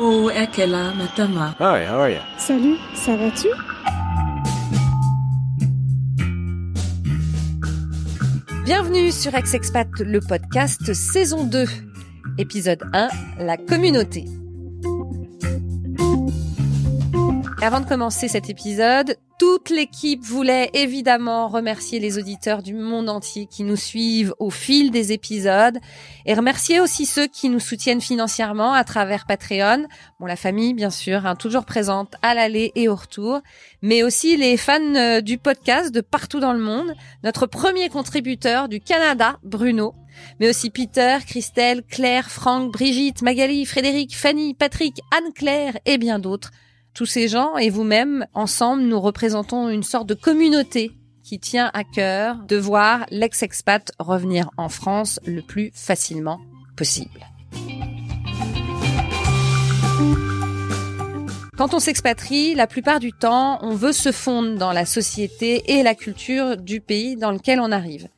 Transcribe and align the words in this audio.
Oh, 0.00 0.30
Ekela 0.30 0.94
Matama. 0.94 1.56
Hi, 1.58 1.84
how 1.84 1.98
are 1.98 2.10
you? 2.12 2.20
Salut, 2.38 2.78
ça 2.94 3.16
va-tu? 3.16 3.48
Bienvenue 8.64 9.10
sur 9.10 9.34
Ex-Expat, 9.34 9.88
le 9.98 10.20
podcast 10.20 10.94
saison 10.94 11.42
2, 11.42 11.64
épisode 12.38 12.84
1, 12.92 13.08
la 13.40 13.56
communauté. 13.56 14.26
Avant 17.60 17.80
de 17.80 17.86
commencer 17.88 18.28
cet 18.28 18.48
épisode, 18.48 19.16
toute 19.38 19.70
l'équipe 19.70 20.24
voulait 20.24 20.68
évidemment 20.74 21.46
remercier 21.46 22.00
les 22.00 22.18
auditeurs 22.18 22.60
du 22.60 22.74
monde 22.74 23.08
entier 23.08 23.46
qui 23.46 23.62
nous 23.62 23.76
suivent 23.76 24.34
au 24.40 24.50
fil 24.50 24.90
des 24.90 25.12
épisodes 25.12 25.78
et 26.26 26.34
remercier 26.34 26.80
aussi 26.80 27.06
ceux 27.06 27.28
qui 27.28 27.48
nous 27.48 27.60
soutiennent 27.60 28.00
financièrement 28.00 28.72
à 28.72 28.82
travers 28.82 29.26
Patreon. 29.26 29.86
Bon, 30.18 30.26
la 30.26 30.34
famille, 30.34 30.74
bien 30.74 30.90
sûr, 30.90 31.24
hein, 31.24 31.36
toujours 31.36 31.64
présente 31.64 32.14
à 32.22 32.34
l'aller 32.34 32.72
et 32.74 32.88
au 32.88 32.96
retour, 32.96 33.40
mais 33.80 34.02
aussi 34.02 34.36
les 34.36 34.56
fans 34.56 34.94
euh, 34.96 35.20
du 35.20 35.38
podcast 35.38 35.94
de 35.94 36.00
partout 36.00 36.40
dans 36.40 36.52
le 36.52 36.58
monde. 36.58 36.92
Notre 37.22 37.46
premier 37.46 37.88
contributeur 37.90 38.68
du 38.68 38.80
Canada, 38.80 39.38
Bruno, 39.44 39.94
mais 40.40 40.50
aussi 40.50 40.70
Peter, 40.70 41.18
Christelle, 41.24 41.84
Claire, 41.88 42.28
Franck, 42.28 42.72
Brigitte, 42.72 43.22
Magali, 43.22 43.66
Frédéric, 43.66 44.16
Fanny, 44.16 44.54
Patrick, 44.54 45.00
Anne-Claire 45.16 45.78
et 45.86 45.96
bien 45.96 46.18
d'autres. 46.18 46.50
Tous 46.94 47.06
ces 47.06 47.28
gens 47.28 47.56
et 47.56 47.70
vous-même, 47.70 48.26
ensemble, 48.34 48.82
nous 48.82 49.00
représentons 49.00 49.68
une 49.68 49.82
sorte 49.82 50.08
de 50.08 50.14
communauté 50.14 50.92
qui 51.22 51.38
tient 51.38 51.70
à 51.74 51.84
cœur 51.84 52.36
de 52.48 52.56
voir 52.56 53.06
l'ex-expat 53.10 53.92
revenir 53.98 54.50
en 54.56 54.68
France 54.68 55.20
le 55.26 55.42
plus 55.42 55.70
facilement 55.74 56.40
possible. 56.76 57.26
Quand 61.58 61.74
on 61.74 61.80
s'expatrie, 61.80 62.54
la 62.54 62.68
plupart 62.68 63.00
du 63.00 63.12
temps, 63.12 63.58
on 63.62 63.74
veut 63.74 63.92
se 63.92 64.12
fondre 64.12 64.56
dans 64.56 64.72
la 64.72 64.86
société 64.86 65.72
et 65.72 65.82
la 65.82 65.96
culture 65.96 66.56
du 66.56 66.80
pays 66.80 67.16
dans 67.16 67.32
lequel 67.32 67.58
on 67.58 67.72
arrive. 67.72 68.08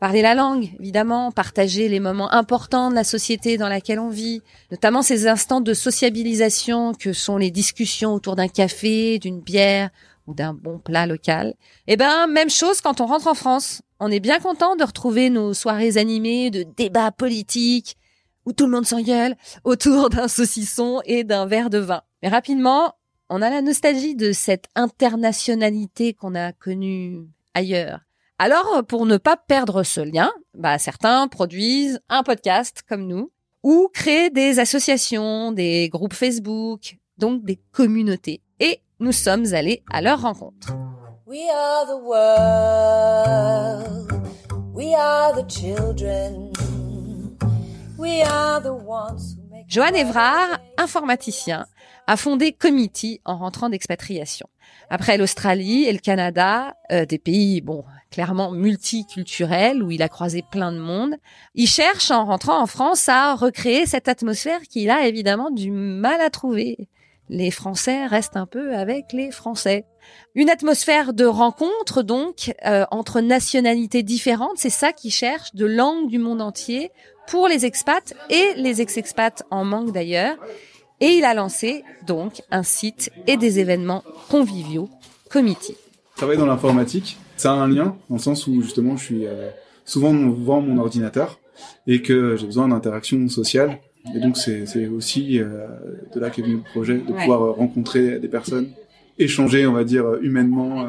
Parler 0.00 0.22
la 0.22 0.34
langue, 0.34 0.70
évidemment, 0.80 1.30
partager 1.30 1.90
les 1.90 2.00
moments 2.00 2.32
importants 2.32 2.88
de 2.88 2.94
la 2.94 3.04
société 3.04 3.58
dans 3.58 3.68
laquelle 3.68 3.98
on 3.98 4.08
vit, 4.08 4.40
notamment 4.70 5.02
ces 5.02 5.28
instants 5.28 5.60
de 5.60 5.74
sociabilisation 5.74 6.94
que 6.94 7.12
sont 7.12 7.36
les 7.36 7.50
discussions 7.50 8.14
autour 8.14 8.34
d'un 8.34 8.48
café, 8.48 9.18
d'une 9.18 9.42
bière 9.42 9.90
ou 10.26 10.32
d'un 10.32 10.54
bon 10.54 10.78
plat 10.78 11.06
local. 11.06 11.52
Eh 11.86 11.98
ben, 11.98 12.26
même 12.28 12.48
chose 12.48 12.80
quand 12.80 13.02
on 13.02 13.06
rentre 13.06 13.26
en 13.26 13.34
France. 13.34 13.82
On 14.00 14.10
est 14.10 14.20
bien 14.20 14.40
content 14.40 14.74
de 14.74 14.84
retrouver 14.84 15.28
nos 15.28 15.52
soirées 15.52 15.98
animées 15.98 16.50
de 16.50 16.62
débats 16.62 17.12
politiques 17.12 17.98
où 18.46 18.54
tout 18.54 18.64
le 18.64 18.72
monde 18.72 18.86
s'engueule 18.86 19.36
autour 19.64 20.08
d'un 20.08 20.28
saucisson 20.28 21.02
et 21.04 21.24
d'un 21.24 21.44
verre 21.44 21.68
de 21.68 21.76
vin. 21.76 22.00
Mais 22.22 22.30
rapidement, 22.30 22.94
on 23.28 23.42
a 23.42 23.50
la 23.50 23.60
nostalgie 23.60 24.16
de 24.16 24.32
cette 24.32 24.68
internationalité 24.74 26.14
qu'on 26.14 26.34
a 26.34 26.52
connue 26.52 27.28
ailleurs. 27.52 28.00
Alors, 28.42 28.82
pour 28.88 29.04
ne 29.04 29.18
pas 29.18 29.36
perdre 29.36 29.82
ce 29.82 30.00
lien, 30.00 30.32
bah, 30.54 30.78
certains 30.78 31.28
produisent 31.28 32.00
un 32.08 32.22
podcast 32.22 32.82
comme 32.88 33.06
nous 33.06 33.30
ou 33.62 33.90
créent 33.92 34.30
des 34.30 34.60
associations, 34.60 35.52
des 35.52 35.90
groupes 35.90 36.14
Facebook, 36.14 36.96
donc 37.18 37.44
des 37.44 37.60
communautés. 37.70 38.40
Et 38.58 38.80
nous 38.98 39.12
sommes 39.12 39.52
allés 39.52 39.82
à 39.92 40.00
leur 40.00 40.22
rencontre. 40.22 40.72
We 41.26 41.40
are 41.54 41.84
the 41.84 42.02
world. 42.02 44.10
We 44.72 44.94
are 44.94 45.34
the 45.34 45.46
children. 45.46 46.50
We 47.98 48.22
are 48.22 48.62
the 48.62 48.72
ones 48.72 49.36
who 49.36 49.42
make 49.50 49.66
Johan 49.68 49.92
Evrard, 49.92 50.60
informaticien, 50.78 51.66
a 52.06 52.16
fondé 52.16 52.54
Committee 52.54 53.20
en 53.26 53.36
rentrant 53.36 53.68
d'expatriation. 53.68 54.48
Après 54.88 55.18
l'Australie 55.18 55.84
et 55.84 55.92
le 55.92 55.98
Canada, 55.98 56.74
euh, 56.90 57.04
des 57.04 57.18
pays, 57.18 57.60
bon, 57.60 57.84
clairement 58.10 58.50
multiculturels, 58.50 59.82
où 59.82 59.90
il 59.90 60.02
a 60.02 60.08
croisé 60.08 60.42
plein 60.50 60.72
de 60.72 60.78
monde, 60.78 61.14
il 61.54 61.68
cherche, 61.68 62.10
en 62.10 62.24
rentrant 62.24 62.60
en 62.60 62.66
France, 62.66 63.08
à 63.08 63.34
recréer 63.34 63.86
cette 63.86 64.08
atmosphère 64.08 64.62
qu'il 64.62 64.90
a 64.90 65.06
évidemment 65.06 65.50
du 65.50 65.70
mal 65.70 66.20
à 66.20 66.30
trouver. 66.30 66.88
Les 67.28 67.52
Français 67.52 68.06
restent 68.06 68.36
un 68.36 68.46
peu 68.46 68.74
avec 68.74 69.12
les 69.12 69.30
Français. 69.30 69.84
Une 70.34 70.50
atmosphère 70.50 71.12
de 71.12 71.24
rencontre, 71.24 72.02
donc, 72.02 72.52
euh, 72.66 72.84
entre 72.90 73.20
nationalités 73.20 74.02
différentes, 74.02 74.56
c'est 74.56 74.68
ça 74.68 74.92
qu'il 74.92 75.12
cherche, 75.12 75.54
de 75.54 75.66
langues 75.66 76.08
du 76.08 76.18
monde 76.18 76.42
entier, 76.42 76.90
pour 77.28 77.46
les 77.46 77.64
expats 77.64 78.14
et 78.30 78.54
les 78.56 78.80
ex-expats 78.80 79.44
en 79.52 79.64
manque 79.64 79.92
d'ailleurs. 79.92 80.36
Et 80.98 81.12
il 81.12 81.24
a 81.24 81.34
lancé 81.34 81.84
donc 82.04 82.42
un 82.50 82.64
site 82.64 83.12
et 83.28 83.36
des 83.36 83.60
événements 83.60 84.02
conviviaux, 84.28 84.90
Committee. 85.30 85.76
Travaille 86.20 86.36
dans 86.36 86.46
l'informatique, 86.46 87.16
ça 87.36 87.52
a 87.52 87.54
un 87.54 87.66
lien 87.68 87.96
dans 88.10 88.16
le 88.16 88.20
sens 88.20 88.46
où 88.46 88.60
justement 88.60 88.96
je 88.96 89.04
suis 89.04 89.26
euh, 89.26 89.48
souvent 89.86 90.12
devant 90.12 90.60
mon 90.60 90.76
ordinateur 90.78 91.38
et 91.86 92.02
que 92.02 92.36
j'ai 92.36 92.44
besoin 92.46 92.68
d'interaction 92.68 93.26
sociale. 93.28 93.78
Et 94.14 94.20
donc 94.20 94.36
c'est 94.36 94.86
aussi 94.88 95.38
euh, 95.40 95.66
de 96.14 96.20
là 96.20 96.28
qu'est 96.30 96.42
venu 96.42 96.56
le 96.56 96.70
projet 96.72 96.98
de 96.98 97.10
Ouais. 97.12 97.20
pouvoir 97.20 97.42
euh, 97.42 97.50
rencontrer 97.52 98.18
des 98.18 98.28
personnes, 98.28 98.68
échanger, 99.18 99.66
on 99.66 99.72
va 99.72 99.84
dire 99.84 100.04
humainement, 100.22 100.82
euh, 100.82 100.88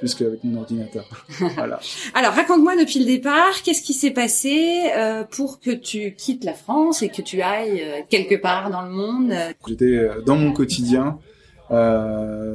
plus 0.00 0.14
qu'avec 0.14 0.44
mon 0.44 0.60
ordinateur. 0.60 1.04
voilà. 1.56 1.80
Alors, 2.14 2.32
raconte-moi 2.32 2.76
depuis 2.76 3.00
le 3.00 3.06
départ, 3.06 3.62
qu'est-ce 3.64 3.82
qui 3.82 3.94
s'est 3.94 4.12
passé 4.12 4.82
euh, 4.96 5.24
pour 5.24 5.58
que 5.60 5.70
tu 5.72 6.14
quittes 6.14 6.44
la 6.44 6.52
France 6.52 7.02
et 7.02 7.08
que 7.08 7.20
tu 7.22 7.40
ailles 7.42 7.82
euh, 7.82 8.00
quelque 8.08 8.34
part 8.36 8.70
dans 8.70 8.82
le 8.82 8.90
monde? 8.90 9.32
J'étais 9.66 9.84
euh, 9.96 10.20
dans 10.24 10.36
mon 10.36 10.52
quotidien, 10.52 11.18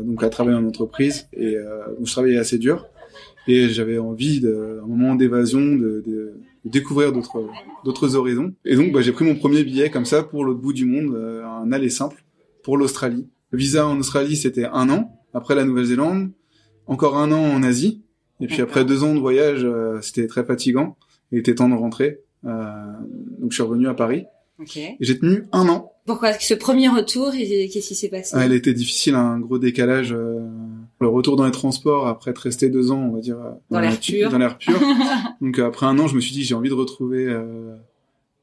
donc 0.03 0.23
à 0.23 0.29
travailler 0.29 0.57
en 0.57 0.65
entreprise 0.65 1.27
et 1.33 1.55
euh, 1.55 1.85
où 1.99 2.05
je 2.05 2.11
travaillais 2.11 2.37
assez 2.37 2.57
dur 2.57 2.87
et 3.47 3.69
j'avais 3.69 3.97
envie 3.97 4.39
de, 4.39 4.79
un 4.83 4.87
moment 4.87 5.15
d'évasion, 5.15 5.59
de, 5.59 6.03
de, 6.05 6.33
de 6.65 6.69
découvrir 6.69 7.11
d'autres 7.11 7.45
d'autres 7.83 8.15
horizons. 8.15 8.53
Et 8.65 8.75
donc 8.75 8.91
bah, 8.93 9.01
j'ai 9.01 9.11
pris 9.11 9.25
mon 9.25 9.35
premier 9.35 9.63
billet 9.63 9.89
comme 9.89 10.05
ça 10.05 10.23
pour 10.23 10.45
l'autre 10.45 10.61
bout 10.61 10.73
du 10.73 10.85
monde, 10.85 11.13
euh, 11.15 11.45
un 11.45 11.71
aller 11.71 11.89
simple 11.89 12.23
pour 12.63 12.77
l'Australie. 12.77 13.27
Le 13.51 13.57
visa 13.57 13.85
en 13.85 13.99
Australie 13.99 14.35
c'était 14.35 14.65
un 14.65 14.89
an, 14.89 15.19
après 15.33 15.55
la 15.55 15.65
Nouvelle-Zélande, 15.65 16.31
encore 16.87 17.17
un 17.17 17.31
an 17.31 17.43
en 17.43 17.63
Asie, 17.63 18.01
et 18.39 18.47
puis 18.47 18.61
après 18.61 18.85
deux 18.85 19.03
ans 19.03 19.13
de 19.13 19.19
voyage, 19.19 19.63
euh, 19.63 19.99
c'était 20.01 20.27
très 20.27 20.43
fatigant, 20.43 20.97
il 21.31 21.39
était 21.39 21.55
temps 21.55 21.69
de 21.69 21.75
rentrer. 21.75 22.19
Euh, 22.45 22.73
donc 23.39 23.51
je 23.51 23.55
suis 23.55 23.63
revenu 23.63 23.87
à 23.87 23.93
Paris 23.93 24.25
Ok. 24.59 24.75
et 24.77 24.97
j'ai 24.99 25.17
tenu 25.17 25.45
un 25.53 25.69
an 25.69 25.92
Pourquoi 26.05 26.33
ce 26.33 26.53
premier 26.53 26.89
retour 26.89 27.33
et 27.33 27.69
qu'est-ce 27.69 27.87
qui 27.89 27.95
s'est 27.95 28.09
passé? 28.09 28.31
Ah, 28.35 28.45
elle 28.45 28.53
était 28.53 28.73
difficile, 28.73 29.15
un 29.15 29.39
gros 29.39 29.57
décalage. 29.59 30.11
euh, 30.13 30.39
le 30.99 31.07
retour 31.07 31.35
dans 31.35 31.45
les 31.45 31.51
transports 31.51 32.07
après 32.07 32.31
être 32.31 32.39
resté 32.39 32.69
deux 32.69 32.91
ans, 32.91 33.09
on 33.09 33.13
va 33.13 33.19
dire, 33.19 33.37
euh, 33.39 33.51
Dans 33.69 33.79
l'air 33.79 33.91
la- 33.91 33.97
pur. 33.97 34.29
Dans 34.29 34.37
l'air 34.37 34.57
pur. 34.57 34.79
Donc 35.41 35.59
euh, 35.59 35.65
après 35.67 35.85
un 35.85 35.97
an, 35.99 36.07
je 36.07 36.15
me 36.15 36.21
suis 36.21 36.31
dit 36.33 36.43
j'ai 36.43 36.55
envie 36.55 36.69
de 36.69 36.73
retrouver 36.73 37.25
euh, 37.27 37.75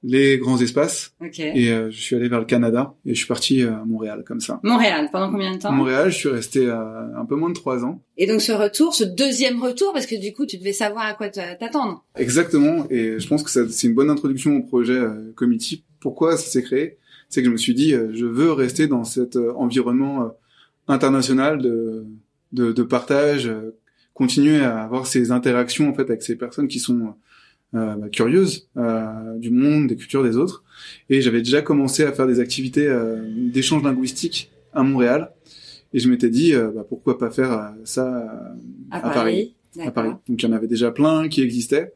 les 0.03 0.39
grands 0.39 0.59
espaces 0.61 1.13
Ok. 1.23 1.39
et 1.41 1.71
euh, 1.71 1.91
je 1.91 2.01
suis 2.01 2.17
allé 2.17 2.29
vers 2.29 2.39
le 2.41 2.47
Canada 2.47 2.95
et 3.05 3.11
je 3.15 3.19
suis 3.19 3.27
parti 3.27 3.63
à 3.63 3.83
Montréal 3.87 4.25
comme 4.27 4.41
ça. 4.41 4.59
Montréal, 4.63 5.09
pendant 5.13 5.31
combien 5.31 5.55
de 5.55 5.59
temps? 5.61 5.73
Montréal, 5.73 6.11
je 6.11 6.17
suis 6.17 6.29
resté 6.31 6.67
euh, 6.67 6.75
un 7.17 7.25
peu 7.27 7.35
moins 7.37 7.51
de 7.51 7.55
trois 7.55 7.85
ans. 7.85 8.03
Et 8.17 8.27
donc 8.27 8.41
ce 8.41 8.53
retour, 8.53 8.95
ce 8.95 9.05
deuxième 9.05 9.63
retour, 9.63 9.93
parce 9.93 10.07
que 10.07 10.17
du 10.19 10.33
coup 10.33 10.47
tu 10.47 10.57
devais 10.59 10.73
savoir 10.73 11.05
à 11.05 11.13
quoi 11.15 11.29
t'a- 11.29 11.55
t'attendre. 11.55 12.05
Exactement. 12.17 12.87
Et 12.91 13.19
je 13.19 13.29
pense 13.29 13.43
que 13.43 13.51
c'est 13.69 13.87
une 13.87 13.95
bonne 13.95 14.09
introduction 14.11 14.57
au 14.57 14.63
projet 14.63 14.99
Committee. 15.35 15.85
Pourquoi 16.01 16.37
ça 16.39 16.49
s'est 16.51 16.63
créé? 16.63 16.97
C'est 17.31 17.41
que 17.41 17.47
je 17.47 17.53
me 17.53 17.57
suis 17.57 17.75
dit, 17.75 17.95
euh, 17.95 18.11
je 18.13 18.27
veux 18.27 18.53
rester 18.53 18.87
dans 18.87 19.05
cet 19.05 19.37
euh, 19.37 19.53
environnement 19.55 20.25
euh, 20.25 20.29
international 20.89 21.63
de, 21.63 22.05
de, 22.53 22.73
de 22.73 22.83
partage, 22.83 23.51
continuer 24.13 24.61
à 24.61 24.83
avoir 24.83 25.07
ces 25.07 25.31
interactions 25.31 25.89
en 25.89 25.95
fait 25.95 26.03
avec 26.03 26.23
ces 26.23 26.37
personnes 26.37 26.69
qui 26.69 26.81
sont 26.81 27.15
euh, 27.77 27.95
bah, 27.95 28.09
curieuses 28.09 28.69
euh, 28.77 29.37
du 29.39 29.51
monde, 29.51 29.87
des 29.87 29.95
cultures 29.95 30.25
des 30.25 30.37
autres. 30.37 30.65
Et 31.09 31.23
j'avais 31.23 31.39
déjà 31.39 31.63
commencé 31.63 32.03
à 32.03 32.11
faire 32.11 32.27
des 32.27 32.41
activités 32.41 32.89
euh, 32.89 33.23
d'échange 33.53 33.85
linguistique 33.85 34.51
à 34.73 34.83
Montréal. 34.83 35.31
Et 35.95 36.01
je 36.01 36.11
m'étais 36.11 36.31
dit, 36.31 36.53
bah, 36.53 36.85
pourquoi 36.89 37.19
pas 37.19 37.31
faire 37.31 37.73
ça 37.85 38.25
À, 38.91 39.09
À 39.09 39.11
Paris. 39.11 39.55
à. 39.81 39.91
Paris. 39.91 40.11
Donc 40.29 40.43
il 40.43 40.47
y 40.47 40.49
en 40.49 40.53
avait 40.53 40.69
déjà 40.69 40.91
plein 40.93 41.29
qui 41.29 41.43
existaient. 41.43 41.93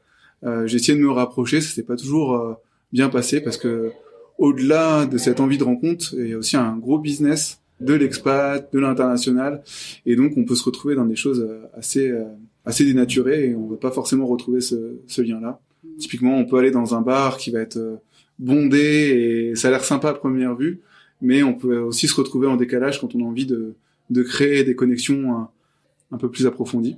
J'ai 0.67 0.77
essayé 0.77 0.99
de 0.99 1.03
me 1.03 1.11
rapprocher, 1.11 1.61
ça 1.61 1.73
s'est 1.73 1.85
pas 1.85 1.97
toujours 1.97 2.59
bien 2.93 3.09
passé 3.09 3.41
parce 3.41 3.57
que 3.57 3.93
au-delà 4.39 5.07
de 5.07 5.19
cette 5.19 5.41
envie 5.41 5.59
de 5.59 5.65
rencontre, 5.65 6.15
il 6.19 6.29
y 6.29 6.33
a 6.33 6.39
aussi 6.39 6.57
un 6.57 6.77
gros 6.77 6.99
business 6.99 7.61
de 7.81 7.95
l'expat, 7.95 8.73
de 8.73 8.79
l'international, 8.79 9.63
et 10.07 10.17
donc 10.17 10.37
on 10.37 10.45
peut 10.45 10.55
se 10.55 10.65
retrouver 10.65 10.95
dans 10.95 11.05
des 11.05 11.17
choses 11.17 11.41
euh, 11.41 11.67
assez 11.77 12.11
euh, 12.11 12.25
assez 12.65 12.85
dénaturées 12.85 13.51
et 13.51 13.55
on 13.55 13.67
veut 13.67 13.77
pas 13.77 13.91
forcément 13.91 14.27
retrouver 14.27 14.61
ce, 14.61 14.97
ce 15.07 15.23
lien-là. 15.23 15.61
Typiquement, 15.99 16.39
on 16.39 16.47
peut 16.47 16.57
aller 16.57 16.71
dans 16.71 16.95
un 16.95 17.03
bar 17.03 17.37
qui 17.37 17.51
va 17.51 17.61
être 17.61 17.77
euh, 17.77 17.97
bondé 18.39 18.79
et 19.51 19.57
ça 19.57 19.69
a 19.69 19.71
l'air 19.71 19.85
sympa 19.85 20.11
à 20.11 20.15
première 20.15 20.55
vue, 20.55 20.81
mais 21.21 21.43
on 21.43 21.55
peut 21.55 21.79
aussi 21.79 22.09
se 22.09 22.15
retrouver 22.15 22.47
en 22.47 22.57
décalage 22.57 23.01
quand 23.01 23.15
on 23.15 23.21
a 23.21 23.25
envie 23.25 23.47
de 23.47 23.75
de 24.11 24.23
créer 24.23 24.65
des 24.65 24.75
connexions 24.75 25.35
un, 25.35 25.51
un 26.13 26.19
peu 26.19 26.31
plus 26.31 26.47
approfondies. 26.47 26.97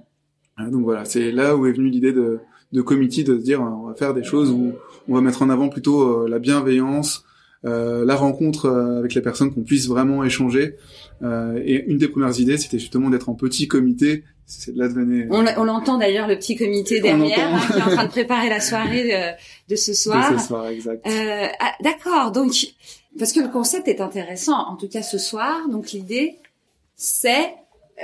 Donc 0.58 0.82
voilà, 0.82 1.04
c'est 1.04 1.30
là 1.30 1.56
où 1.56 1.66
est 1.66 1.72
venue 1.72 1.90
l'idée 1.90 2.12
de, 2.12 2.40
de 2.72 2.82
committee 2.82 3.24
de 3.24 3.38
se 3.38 3.42
dire 3.44 3.60
euh, 3.62 3.68
on 3.82 3.86
va 3.88 3.94
faire 3.94 4.14
des 4.14 4.24
choses 4.24 4.50
où 4.50 4.72
on 5.08 5.14
va 5.14 5.20
mettre 5.20 5.42
en 5.42 5.50
avant 5.50 5.68
plutôt 5.68 6.02
euh, 6.24 6.28
la 6.28 6.38
bienveillance, 6.38 7.24
euh, 7.64 8.04
la 8.04 8.14
rencontre 8.16 8.66
euh, 8.66 8.98
avec 8.98 9.14
les 9.14 9.20
personnes, 9.22 9.52
qu'on 9.52 9.62
puisse 9.62 9.88
vraiment 9.88 10.24
échanger. 10.24 10.76
Euh, 11.22 11.60
et 11.64 11.84
une 11.86 11.98
des 11.98 12.08
premières 12.08 12.38
idées, 12.40 12.58
c'était 12.58 12.78
justement 12.78 13.08
d'être 13.10 13.28
en 13.28 13.34
petit 13.34 13.68
comité. 13.68 14.24
C'est 14.44 14.76
là 14.76 14.86
devenait. 14.88 15.26
On, 15.30 15.42
l- 15.44 15.54
on 15.56 15.66
entend 15.66 15.98
d'ailleurs 15.98 16.28
le 16.28 16.36
petit 16.36 16.54
comité 16.56 17.00
derrière 17.00 17.54
hein, 17.54 17.60
qui 17.72 17.78
est 17.78 17.82
en 17.82 17.90
train 17.90 18.04
de 18.04 18.10
préparer 18.10 18.48
la 18.48 18.60
soirée 18.60 19.04
de, 19.04 19.72
de 19.72 19.76
ce 19.76 19.92
soir. 19.94 20.32
de 20.32 20.38
ce 20.38 20.46
soir, 20.46 20.68
exact. 20.68 21.04
Euh, 21.06 21.46
ah, 21.58 21.72
D'accord, 21.82 22.30
donc 22.30 22.52
parce 23.18 23.32
que 23.32 23.40
le 23.40 23.48
concept 23.48 23.88
est 23.88 24.00
intéressant, 24.00 24.58
en 24.68 24.76
tout 24.76 24.88
cas 24.88 25.02
ce 25.02 25.18
soir. 25.18 25.68
Donc 25.68 25.90
l'idée, 25.92 26.36
c'est 26.96 27.54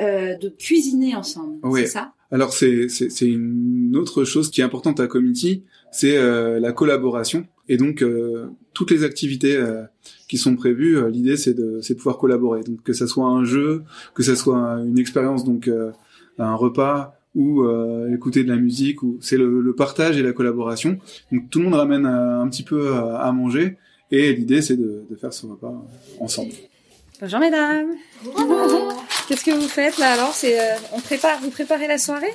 euh, 0.00 0.36
de 0.36 0.48
cuisiner 0.48 1.14
ensemble, 1.14 1.58
Oui. 1.62 1.80
c'est 1.82 1.86
ça? 1.88 2.12
Alors 2.30 2.52
c'est 2.54 2.88
c'est 2.88 3.10
c'est 3.10 3.28
une 3.28 3.94
autre 3.94 4.24
chose 4.24 4.50
qui 4.50 4.62
est 4.62 4.64
importante 4.64 5.00
à 5.00 5.06
Community, 5.06 5.64
c'est 5.90 6.16
euh, 6.16 6.58
la 6.60 6.72
collaboration. 6.72 7.46
Et 7.68 7.76
donc 7.76 8.02
euh, 8.02 8.46
toutes 8.72 8.90
les 8.90 9.04
activités 9.04 9.54
euh, 9.56 9.82
qui 10.28 10.38
sont 10.38 10.56
prévues, 10.56 10.96
euh, 10.96 11.10
l'idée 11.10 11.36
c'est 11.36 11.52
de 11.52 11.80
c'est 11.82 11.92
de 11.94 11.98
pouvoir 11.98 12.16
collaborer. 12.16 12.62
Donc 12.62 12.82
que 12.82 12.94
ça 12.94 13.06
soit 13.06 13.26
un 13.26 13.44
jeu, 13.44 13.82
que 14.14 14.22
ça 14.22 14.34
soit 14.34 14.58
une 14.84 14.98
expérience, 14.98 15.44
donc 15.44 15.68
euh, 15.68 15.90
un 16.38 16.54
repas 16.54 17.14
ou 17.34 17.62
euh, 17.62 18.12
écouter 18.14 18.44
de 18.44 18.48
la 18.48 18.56
musique, 18.56 19.02
ou 19.02 19.18
c'est 19.20 19.36
le, 19.36 19.60
le 19.60 19.74
partage 19.74 20.16
et 20.18 20.22
la 20.22 20.32
collaboration. 20.32 20.98
Donc 21.30 21.50
tout 21.50 21.58
le 21.58 21.66
monde 21.66 21.74
ramène 21.74 22.06
euh, 22.06 22.40
un 22.40 22.48
petit 22.48 22.62
peu 22.62 22.94
à, 22.94 23.18
à 23.18 23.32
manger. 23.32 23.76
Et 24.10 24.34
l'idée, 24.34 24.60
c'est 24.60 24.76
de, 24.76 25.04
de 25.08 25.16
faire 25.16 25.32
ce 25.32 25.46
repas 25.46 25.74
ensemble. 26.20 26.52
Bonjour 27.20 27.40
mesdames. 27.40 27.88
Qu'est-ce 29.32 29.46
que 29.46 29.50
vous 29.52 29.66
faites 29.66 29.96
là 29.96 30.12
alors? 30.12 30.34
C'est 30.34 30.60
euh, 30.60 30.74
on 30.92 31.00
prépare, 31.00 31.40
vous 31.40 31.48
préparez 31.48 31.86
la 31.86 31.96
soirée? 31.96 32.34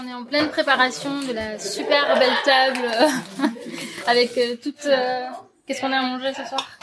On 0.00 0.06
est 0.06 0.14
en 0.14 0.22
pleine 0.22 0.48
préparation 0.50 1.10
de 1.22 1.32
la 1.32 1.58
super 1.58 2.16
belle 2.16 2.30
table 2.44 2.78
euh, 2.84 3.46
avec 4.06 4.38
euh, 4.38 4.54
toute. 4.54 4.86
euh, 4.86 5.24
Qu'est-ce 5.66 5.80
qu'on 5.80 5.90
a 5.90 5.96
à 5.98 6.02
manger 6.02 6.32
ce 6.34 6.48
soir? 6.48 6.78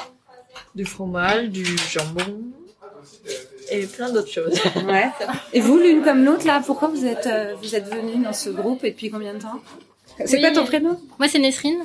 Du 0.75 0.83
fromage, 0.83 1.47
du 1.47 1.63
jambon 1.89 2.41
et 3.71 3.85
plein 3.87 4.09
d'autres 4.09 4.29
choses. 4.29 4.59
Ouais. 4.85 5.09
Et 5.53 5.61
vous, 5.61 5.77
l'une 5.77 6.03
comme 6.03 6.25
l'autre 6.25 6.45
là, 6.45 6.61
pourquoi 6.65 6.89
vous 6.89 7.05
êtes 7.05 7.27
euh, 7.27 7.55
vous 7.61 7.75
êtes 7.75 7.85
venus 7.87 8.21
dans 8.25 8.33
ce 8.33 8.49
groupe 8.49 8.83
et 8.83 8.91
depuis 8.91 9.09
combien 9.09 9.35
de 9.35 9.39
temps? 9.39 9.61
C'est 10.25 10.35
Oui. 10.37 10.41
quoi 10.41 10.51
ton 10.51 10.65
prénom? 10.65 10.97
Moi, 11.19 11.27
c'est 11.27 11.39
Nesrine. 11.39 11.79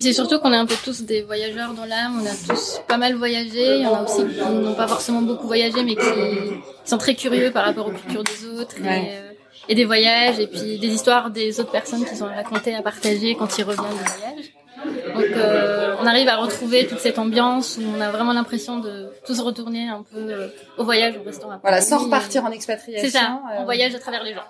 C'est 0.00 0.12
surtout 0.14 0.38
qu'on 0.38 0.52
est 0.52 0.56
un 0.56 0.64
peu 0.66 0.74
tous 0.82 1.02
des 1.02 1.22
voyageurs 1.22 1.74
dans 1.74 1.84
l'âme. 1.84 2.20
On 2.22 2.26
a 2.26 2.54
tous 2.54 2.80
pas 2.88 2.96
mal 2.96 3.14
voyagé. 3.16 3.76
Il 3.76 3.82
y 3.82 3.86
en 3.86 3.94
a 3.96 4.02
aussi 4.04 4.24
qui 4.26 4.40
n'ont 4.40 4.74
pas 4.74 4.88
forcément 4.88 5.20
beaucoup 5.22 5.46
voyagé, 5.46 5.82
mais 5.82 5.94
qui, 5.94 6.00
qui 6.00 6.90
sont 6.90 6.96
très 6.98 7.14
curieux 7.14 7.50
par 7.50 7.64
rapport 7.66 7.86
aux 7.88 7.90
cultures 7.92 8.24
des 8.24 8.46
autres. 8.60 8.76
Ouais. 8.82 9.02
Et, 9.04 9.16
euh, 9.16 9.32
et 9.68 9.74
des 9.74 9.84
voyages, 9.84 10.38
et 10.38 10.46
puis 10.46 10.78
des 10.78 10.88
histoires 10.88 11.30
des 11.30 11.58
autres 11.60 11.72
personnes 11.72 12.04
qui 12.04 12.16
sont 12.16 12.26
racontées 12.26 12.74
à 12.74 12.82
partager 12.82 13.34
quand 13.34 13.58
ils 13.58 13.64
reviennent 13.64 13.90
du 13.90 14.20
voyage. 14.20 14.52
Donc, 15.14 15.36
euh, 15.36 15.94
on 16.00 16.06
arrive 16.06 16.28
à 16.28 16.36
retrouver 16.36 16.86
toute 16.86 16.98
cette 17.00 17.18
ambiance 17.18 17.78
où 17.78 17.82
on 17.96 18.00
a 18.00 18.10
vraiment 18.10 18.32
l'impression 18.32 18.78
de 18.78 19.08
tous 19.26 19.40
retourner 19.40 19.88
un 19.88 20.02
peu 20.02 20.18
euh, 20.18 20.48
au 20.78 20.84
voyage, 20.84 21.14
au 21.20 21.24
restaurant. 21.24 21.58
Voilà, 21.62 21.80
sans 21.80 21.98
repartir 21.98 22.44
en 22.44 22.50
expatriation. 22.52 23.04
C'est 23.10 23.18
ça, 23.18 23.40
on 23.58 23.64
voyage 23.64 23.94
à 23.94 23.98
travers 23.98 24.22
les 24.22 24.34
gens. 24.34 24.44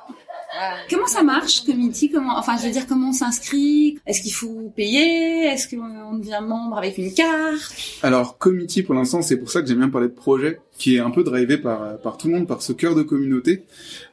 Comment 0.91 1.06
ça 1.06 1.23
marche, 1.23 1.64
Community 1.64 2.11
Comment, 2.11 2.38
enfin, 2.38 2.56
je 2.56 2.67
veux 2.67 2.73
dire, 2.73 2.87
comment 2.87 3.11
on 3.11 3.12
s'inscrit? 3.12 3.99
Est-ce 4.06 4.23
qu'il 4.23 4.32
faut 4.32 4.73
payer? 4.75 5.44
Est-ce 5.47 5.69
qu'on 5.69 6.19
devient 6.19 6.41
membre 6.43 6.79
avec 6.79 6.99
une 6.99 7.12
carte? 7.12 7.75
Alors, 8.03 8.38
Committee, 8.38 8.82
pour 8.82 8.94
l'instant, 8.94 9.23
c'est 9.23 9.38
pour 9.38 9.50
ça 9.50 9.62
que 9.62 9.69
j'aime 9.69 9.79
bien 9.79 9.88
parler 9.88 10.08
de 10.08 10.14
projet, 10.14 10.61
qui 10.79 10.97
est 10.97 11.00
un 11.00 11.11
peu 11.11 11.25
drivé 11.25 11.58
par, 11.58 11.99
par 11.99 12.17
tout 12.17 12.29
le 12.29 12.35
monde, 12.35 12.47
par 12.47 12.62
ce 12.62 12.73
cœur 12.73 12.94
de 12.94 13.03
communauté, 13.03 13.64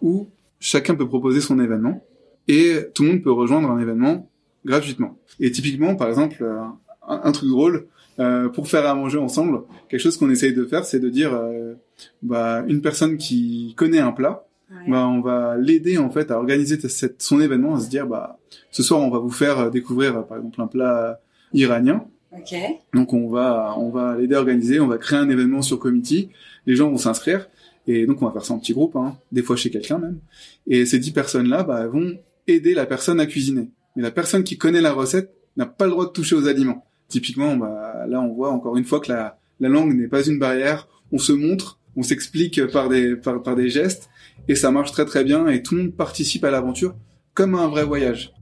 où 0.02 0.28
chacun 0.60 0.96
peut 0.96 1.08
proposer 1.08 1.42
son 1.42 1.60
événement, 1.60 2.04
et 2.48 2.78
tout 2.94 3.04
le 3.04 3.10
monde 3.10 3.24
peut 3.24 3.32
rejoindre 3.32 3.70
un 3.70 3.80
événement 3.80 4.30
gratuitement. 4.66 5.18
Et 5.40 5.52
typiquement, 5.52 5.96
par 5.96 6.10
exemple, 6.10 6.38
euh, 6.42 6.62
un, 7.08 7.22
un 7.24 7.32
truc 7.32 7.50
drôle, 7.50 7.88
euh, 8.20 8.48
pour 8.50 8.68
faire 8.68 8.86
à 8.86 8.94
manger 8.94 9.18
ensemble, 9.18 9.62
quelque 9.90 10.02
chose 10.02 10.18
qu'on 10.18 10.30
essaye 10.30 10.54
de 10.54 10.66
faire, 10.66 10.86
c'est 10.86 11.00
de 11.00 11.10
dire, 11.10 11.34
euh, 11.34 11.74
bah, 12.22 12.64
une 12.68 12.82
personne 12.82 13.18
qui 13.18 13.74
connaît 13.76 14.00
un 14.00 14.12
plat, 14.12 14.46
bah, 14.88 15.08
on 15.08 15.22
va 15.22 15.58
l'aider 15.58 15.98
en 15.98 16.10
fait 16.10 16.32
à 16.32 16.38
organiser 16.38 16.80
cette, 16.90 17.22
son 17.22 17.40
événement, 17.40 17.76
à 17.76 17.80
se 17.80 17.90
dire, 17.90 18.08
bah, 18.08 18.40
ce 18.72 18.84
soir, 18.84 19.02
on 19.02 19.10
va 19.10 19.20
vous 19.20 19.30
faire 19.30 19.70
découvrir, 19.72 20.18
euh, 20.18 20.22
par 20.22 20.38
exemple, 20.38 20.62
un 20.62 20.68
plat 20.68 21.20
iranien. 21.54 22.06
Ok. 22.36 22.56
Donc 22.94 23.14
on 23.14 23.30
va 23.30 23.76
on 23.78 23.92
va 23.92 24.18
l'aider 24.18 24.34
à 24.34 24.40
organiser, 24.40 24.80
on 24.80 24.88
va 24.88 24.98
créer 24.98 25.20
un 25.20 25.30
événement 25.30 25.62
sur 25.62 25.78
Committee, 25.78 26.30
les 26.66 26.76
gens 26.76 26.90
vont 26.90 26.98
s'inscrire 26.98 27.48
et 27.86 28.08
donc 28.08 28.22
on 28.22 28.26
va 28.26 28.32
faire 28.32 28.44
ça 28.44 28.56
en 28.56 28.60
petit 28.60 28.74
groupe, 28.74 28.96
hein, 28.96 29.18
des 29.32 29.44
fois 29.44 29.56
chez 29.56 29.70
quelqu'un 29.70 30.00
même. 30.00 30.20
Et 30.66 30.86
ces 30.86 30.98
dix 30.98 31.12
personnes 31.12 31.48
là 31.48 31.64
bah, 31.64 31.86
vont 31.86 32.18
aider 32.48 32.74
la 32.74 32.88
personne 32.88 33.20
à 33.20 33.28
cuisiner. 33.28 33.70
Mais 33.96 34.02
la 34.02 34.10
personne 34.10 34.44
qui 34.44 34.58
connaît 34.58 34.82
la 34.82 34.94
recette 34.94 35.32
n'a 35.58 35.68
pas 35.68 35.86
le 35.86 35.92
droit 35.92 36.08
de 36.08 36.12
toucher 36.12 36.36
aux 36.36 36.48
aliments. 36.48 36.88
Typiquement 37.08 37.56
bah 37.56 38.06
là 38.08 38.20
on 38.20 38.34
voit 38.34 38.50
encore 38.50 38.78
une 38.78 38.86
fois 38.86 39.00
que 39.00 39.12
la 39.12 39.38
la 39.60 39.70
langue 39.70 39.94
n'est 39.94 40.08
pas 40.08 40.26
une 40.26 40.40
barrière, 40.40 40.88
on 41.12 41.20
se 41.20 41.34
montre, 41.34 41.80
on 41.96 42.02
s'explique 42.02 42.66
par 42.72 42.90
des 42.90 43.16
par, 43.16 43.44
par 43.44 43.56
des 43.56 43.70
gestes 43.70 44.10
et 44.48 44.56
ça 44.56 44.72
marche 44.72 44.92
très 44.92 45.06
très 45.06 45.24
bien 45.24 45.48
et 45.48 45.64
tout 45.64 45.76
le 45.76 45.84
monde 45.84 45.96
participe 45.96 46.44
à 46.44 46.52
l'aventure 46.52 46.96
comme 47.34 47.56
un 47.56 47.68
vrai 47.68 47.84
voyage. 47.84 48.34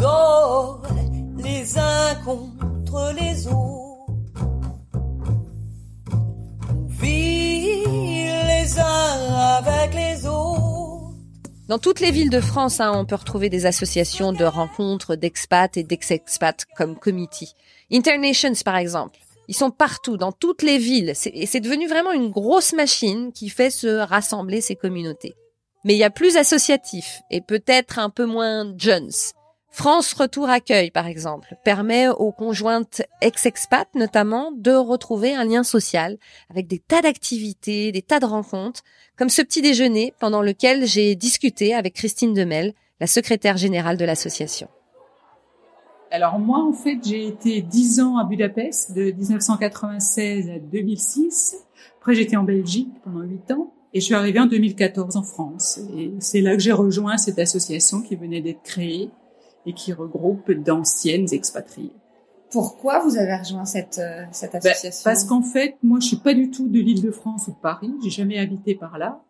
dort 0.00 0.82
les 1.38 1.78
uns 1.78 2.14
contre 2.24 3.12
les 3.20 3.46
autres. 3.46 4.12
On 6.72 6.86
vit 6.88 7.84
les 7.84 8.78
uns 8.78 9.34
avec 9.58 9.94
les 9.94 10.26
autres. 10.26 11.14
Dans 11.68 11.78
toutes 11.78 12.00
les 12.00 12.10
villes 12.10 12.30
de 12.30 12.40
France, 12.40 12.80
hein, 12.80 12.92
on 12.94 13.04
peut 13.04 13.14
retrouver 13.14 13.50
des 13.50 13.66
associations 13.66 14.32
de 14.32 14.44
rencontres 14.44 15.16
d'expats 15.16 15.76
et 15.76 15.82
d'ex-expats 15.82 16.64
comme 16.76 16.96
Committee. 16.96 17.54
Internations, 17.92 18.54
par 18.64 18.76
exemple. 18.76 19.18
Ils 19.48 19.56
sont 19.56 19.70
partout, 19.70 20.16
dans 20.16 20.32
toutes 20.32 20.62
les 20.62 20.78
villes. 20.78 21.14
Et 21.32 21.46
c'est 21.46 21.60
devenu 21.60 21.88
vraiment 21.88 22.12
une 22.12 22.30
grosse 22.30 22.74
machine 22.74 23.32
qui 23.32 23.48
fait 23.48 23.70
se 23.70 23.86
rassembler 23.86 24.60
ces 24.60 24.76
communautés. 24.76 25.34
Mais 25.84 25.94
il 25.94 25.98
y 25.98 26.04
a 26.04 26.10
plus 26.10 26.36
associatif 26.36 27.20
et 27.30 27.40
peut-être 27.40 27.98
un 27.98 28.10
peu 28.10 28.26
moins 28.26 28.74
jeunes. 28.76 29.10
France 29.70 30.12
Retour 30.12 30.48
Accueil, 30.48 30.90
par 30.90 31.06
exemple, 31.06 31.54
permet 31.64 32.08
aux 32.08 32.32
conjointes 32.32 33.02
ex-expats, 33.20 33.94
notamment, 33.94 34.50
de 34.52 34.72
retrouver 34.72 35.34
un 35.34 35.44
lien 35.44 35.62
social 35.62 36.18
avec 36.50 36.66
des 36.66 36.78
tas 36.78 37.00
d'activités, 37.00 37.92
des 37.92 38.02
tas 38.02 38.18
de 38.18 38.26
rencontres, 38.26 38.82
comme 39.16 39.28
ce 39.28 39.42
petit 39.42 39.62
déjeuner 39.62 40.14
pendant 40.18 40.42
lequel 40.42 40.84
j'ai 40.86 41.14
discuté 41.14 41.74
avec 41.74 41.94
Christine 41.94 42.34
Demel, 42.34 42.74
la 43.00 43.06
secrétaire 43.06 43.56
générale 43.56 43.96
de 43.96 44.04
l'association. 44.04 44.68
Alors 46.10 46.38
moi, 46.38 46.64
en 46.64 46.72
fait, 46.72 46.98
j'ai 47.04 47.26
été 47.26 47.60
dix 47.60 48.00
ans 48.00 48.16
à 48.16 48.24
Budapest, 48.24 48.92
de 48.92 49.10
1996 49.10 50.50
à 50.50 50.58
2006. 50.58 51.56
Après, 51.98 52.14
j'étais 52.14 52.36
en 52.36 52.44
Belgique 52.44 52.90
pendant 53.04 53.20
huit 53.20 53.50
ans. 53.50 53.72
Et 53.94 54.00
je 54.00 54.04
suis 54.04 54.14
arrivée 54.14 54.40
en 54.40 54.46
2014 54.46 55.16
en 55.16 55.22
France. 55.22 55.80
Et 55.96 56.12
c'est 56.18 56.40
là 56.40 56.54
que 56.54 56.60
j'ai 56.60 56.72
rejoint 56.72 57.16
cette 57.16 57.38
association 57.38 58.02
qui 58.02 58.16
venait 58.16 58.42
d'être 58.42 58.62
créée 58.62 59.10
et 59.66 59.72
qui 59.72 59.92
regroupe 59.92 60.50
d'anciennes 60.50 61.26
expatriées. 61.32 61.92
Pourquoi 62.50 63.00
vous 63.00 63.18
avez 63.18 63.36
rejoint 63.36 63.66
cette, 63.66 63.98
euh, 63.98 64.24
Ben, 64.24 64.58
association? 64.58 65.02
parce 65.04 65.24
qu'en 65.24 65.42
fait, 65.42 65.76
moi, 65.82 65.98
je 66.00 66.06
suis 66.06 66.16
pas 66.16 66.32
du 66.32 66.50
tout 66.50 66.68
de 66.68 66.78
l'Île-de-France 66.78 67.48
ou 67.48 67.50
de 67.52 67.56
Paris. 67.56 67.92
J'ai 68.02 68.10
jamais 68.10 68.38
habité 68.38 68.74
par 68.74 68.96
là. 68.98 69.20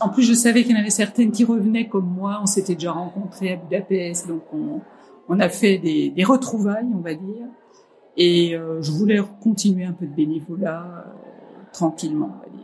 En 0.00 0.08
plus, 0.08 0.24
je 0.24 0.34
savais 0.34 0.62
qu'il 0.64 0.72
y 0.72 0.76
en 0.76 0.80
avait 0.80 0.90
certaines 0.90 1.30
qui 1.30 1.44
revenaient 1.44 1.88
comme 1.88 2.08
moi. 2.08 2.40
On 2.42 2.46
s'était 2.46 2.74
déjà 2.74 2.92
rencontrés 2.92 3.52
à 3.52 3.56
Budapest, 3.56 4.26
donc 4.26 4.42
on, 4.52 4.80
on 5.28 5.40
a 5.40 5.48
fait 5.48 5.78
des, 5.78 6.10
des 6.10 6.24
retrouvailles, 6.24 6.88
on 6.94 7.00
va 7.00 7.14
dire. 7.14 7.46
Et 8.16 8.54
euh, 8.54 8.80
je 8.80 8.92
voulais 8.92 9.20
continuer 9.42 9.84
un 9.84 9.92
peu 9.92 10.06
de 10.06 10.14
bénévolat 10.14 10.84
euh, 10.84 11.10
tranquillement, 11.72 12.30
on 12.36 12.44
va 12.44 12.56
dire. 12.56 12.60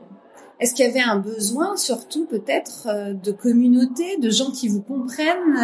Est-ce 0.60 0.74
qu'il 0.74 0.84
y 0.84 0.88
avait 0.88 1.00
un 1.00 1.18
besoin, 1.18 1.76
surtout 1.76 2.26
peut-être, 2.26 2.86
euh, 2.86 3.14
de 3.14 3.32
communauté, 3.32 4.18
de 4.18 4.28
gens 4.28 4.50
qui 4.50 4.68
vous 4.68 4.82
comprennent 4.82 5.56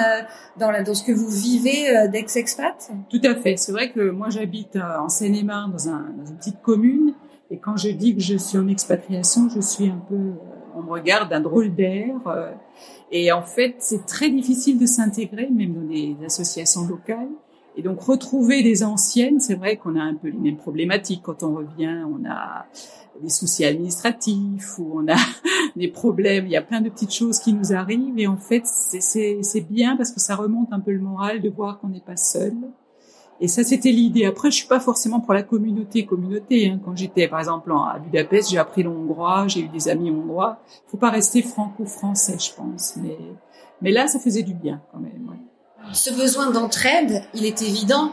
dans, 0.58 0.70
la, 0.70 0.82
dans 0.82 0.94
ce 0.94 1.04
que 1.04 1.12
vous 1.12 1.28
vivez 1.28 2.08
d'ex-expat? 2.08 2.90
Tout 3.10 3.20
à 3.22 3.34
fait. 3.34 3.56
C'est 3.58 3.72
vrai 3.72 3.92
que 3.92 4.10
moi, 4.10 4.30
j'habite 4.30 4.76
en 4.76 5.08
Seine-et-Marne, 5.08 5.72
dans, 5.72 5.88
un, 5.90 6.14
dans 6.16 6.26
une 6.26 6.36
petite 6.38 6.62
commune. 6.62 7.12
Et 7.50 7.58
quand 7.58 7.76
je 7.76 7.90
dis 7.90 8.14
que 8.14 8.22
je 8.22 8.36
suis 8.38 8.56
en 8.58 8.66
expatriation, 8.68 9.48
je 9.54 9.60
suis 9.60 9.86
un 9.88 10.02
peu, 10.08 10.32
on 10.74 10.82
me 10.82 10.90
regarde 10.90 11.28
d'un 11.28 11.40
drôle 11.40 11.74
d'air. 11.74 12.16
Et 13.12 13.30
en 13.32 13.42
fait, 13.42 13.76
c'est 13.78 14.04
très 14.06 14.30
difficile 14.30 14.78
de 14.78 14.86
s'intégrer, 14.86 15.48
même 15.48 15.74
dans 15.74 15.88
des 15.88 16.16
associations 16.24 16.86
locales. 16.86 17.28
Et 17.76 17.82
donc, 17.82 18.00
retrouver 18.00 18.62
des 18.62 18.82
anciennes, 18.82 19.38
c'est 19.38 19.54
vrai 19.54 19.76
qu'on 19.76 19.96
a 19.96 20.02
un 20.02 20.14
peu 20.14 20.28
les 20.28 20.38
mêmes 20.38 20.56
problématiques. 20.56 21.20
Quand 21.22 21.42
on 21.42 21.54
revient, 21.54 22.04
on 22.06 22.24
a 22.28 22.66
des 23.22 23.28
soucis 23.28 23.64
administratifs 23.64 24.78
ou 24.78 24.92
on 24.94 25.08
a 25.08 25.16
des 25.76 25.88
problèmes. 25.88 26.46
Il 26.46 26.52
y 26.52 26.56
a 26.56 26.62
plein 26.62 26.80
de 26.80 26.88
petites 26.88 27.12
choses 27.12 27.38
qui 27.38 27.52
nous 27.52 27.72
arrivent. 27.72 28.18
Et 28.18 28.26
en 28.26 28.38
fait, 28.38 28.62
c'est 28.66 29.66
bien 29.68 29.96
parce 29.96 30.10
que 30.10 30.20
ça 30.20 30.36
remonte 30.36 30.72
un 30.72 30.80
peu 30.80 30.92
le 30.92 31.00
moral 31.00 31.42
de 31.42 31.50
voir 31.50 31.78
qu'on 31.78 31.88
n'est 31.88 32.00
pas 32.00 32.16
seul. 32.16 32.54
Et 33.40 33.48
ça, 33.48 33.62
c'était 33.64 33.90
l'idée. 33.90 34.24
Après, 34.24 34.50
je 34.50 34.56
suis 34.56 34.66
pas 34.66 34.80
forcément 34.80 35.20
pour 35.20 35.34
la 35.34 35.42
communauté, 35.42 36.06
communauté. 36.06 36.70
Hein. 36.70 36.80
Quand 36.84 36.96
j'étais, 36.96 37.28
par 37.28 37.38
exemple, 37.40 37.70
à 37.72 37.98
Budapest, 37.98 38.50
j'ai 38.50 38.58
appris 38.58 38.82
le 38.82 38.88
hongrois, 38.90 39.46
j'ai 39.48 39.60
eu 39.60 39.68
des 39.68 39.88
amis 39.88 40.10
hongrois. 40.10 40.58
Faut 40.86 40.96
pas 40.96 41.10
rester 41.10 41.42
franco-français, 41.42 42.36
je 42.38 42.52
pense. 42.54 42.94
Mais, 42.96 43.18
mais 43.82 43.90
là, 43.90 44.06
ça 44.08 44.18
faisait 44.18 44.42
du 44.42 44.54
bien 44.54 44.80
quand 44.92 44.98
même. 45.00 45.28
ouais. 45.28 45.36
Ce 45.92 46.10
besoin 46.14 46.50
d'entraide, 46.50 47.22
il 47.34 47.44
est 47.44 47.60
évident 47.62 48.12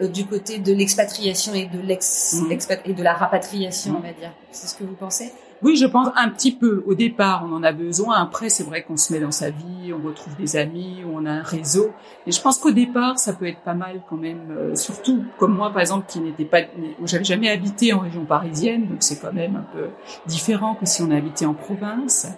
euh, 0.00 0.06
du 0.06 0.26
côté 0.26 0.58
de 0.58 0.72
l'expatriation 0.72 1.54
et 1.54 1.66
de 1.66 1.80
l'ex 1.80 2.34
Mhm. 2.42 2.50
expat- 2.52 2.80
et 2.84 2.92
de 2.92 3.02
la 3.02 3.14
rapatriation, 3.14 3.94
on 3.98 4.00
va 4.02 4.12
dire. 4.12 4.32
C'est 4.52 4.68
ce 4.68 4.74
que 4.76 4.84
vous 4.84 4.94
pensez? 4.94 5.32
Oui, 5.62 5.76
je 5.76 5.86
pense 5.86 6.08
un 6.14 6.28
petit 6.28 6.52
peu. 6.52 6.84
Au 6.86 6.94
départ, 6.94 7.44
on 7.44 7.52
en 7.52 7.62
a 7.64 7.72
besoin. 7.72 8.16
Après, 8.16 8.48
c'est 8.48 8.62
vrai 8.62 8.82
qu'on 8.82 8.96
se 8.96 9.12
met 9.12 9.18
dans 9.18 9.32
sa 9.32 9.50
vie, 9.50 9.92
on 9.92 10.06
retrouve 10.06 10.36
des 10.36 10.56
amis, 10.56 10.98
on 11.12 11.26
a 11.26 11.30
un 11.30 11.42
réseau. 11.42 11.90
Et 12.26 12.32
je 12.32 12.40
pense 12.40 12.58
qu'au 12.58 12.70
départ, 12.70 13.18
ça 13.18 13.32
peut 13.32 13.46
être 13.46 13.60
pas 13.60 13.74
mal 13.74 14.02
quand 14.08 14.16
même. 14.16 14.50
euh, 14.50 14.74
surtout 14.76 15.24
comme 15.38 15.54
moi, 15.56 15.70
par 15.70 15.80
exemple, 15.80 16.06
qui 16.08 16.20
n'était 16.20 16.44
pas, 16.44 16.60
où 17.00 17.06
j'avais 17.06 17.24
jamais 17.24 17.50
habité 17.50 17.92
en 17.92 18.00
région 18.00 18.24
parisienne, 18.24 18.86
donc 18.86 18.98
c'est 19.00 19.20
quand 19.20 19.32
même 19.32 19.56
un 19.56 19.66
peu 19.72 19.88
différent 20.26 20.74
que 20.74 20.86
si 20.86 21.02
on 21.02 21.10
habitait 21.10 21.46
en 21.46 21.54
province. 21.54 22.28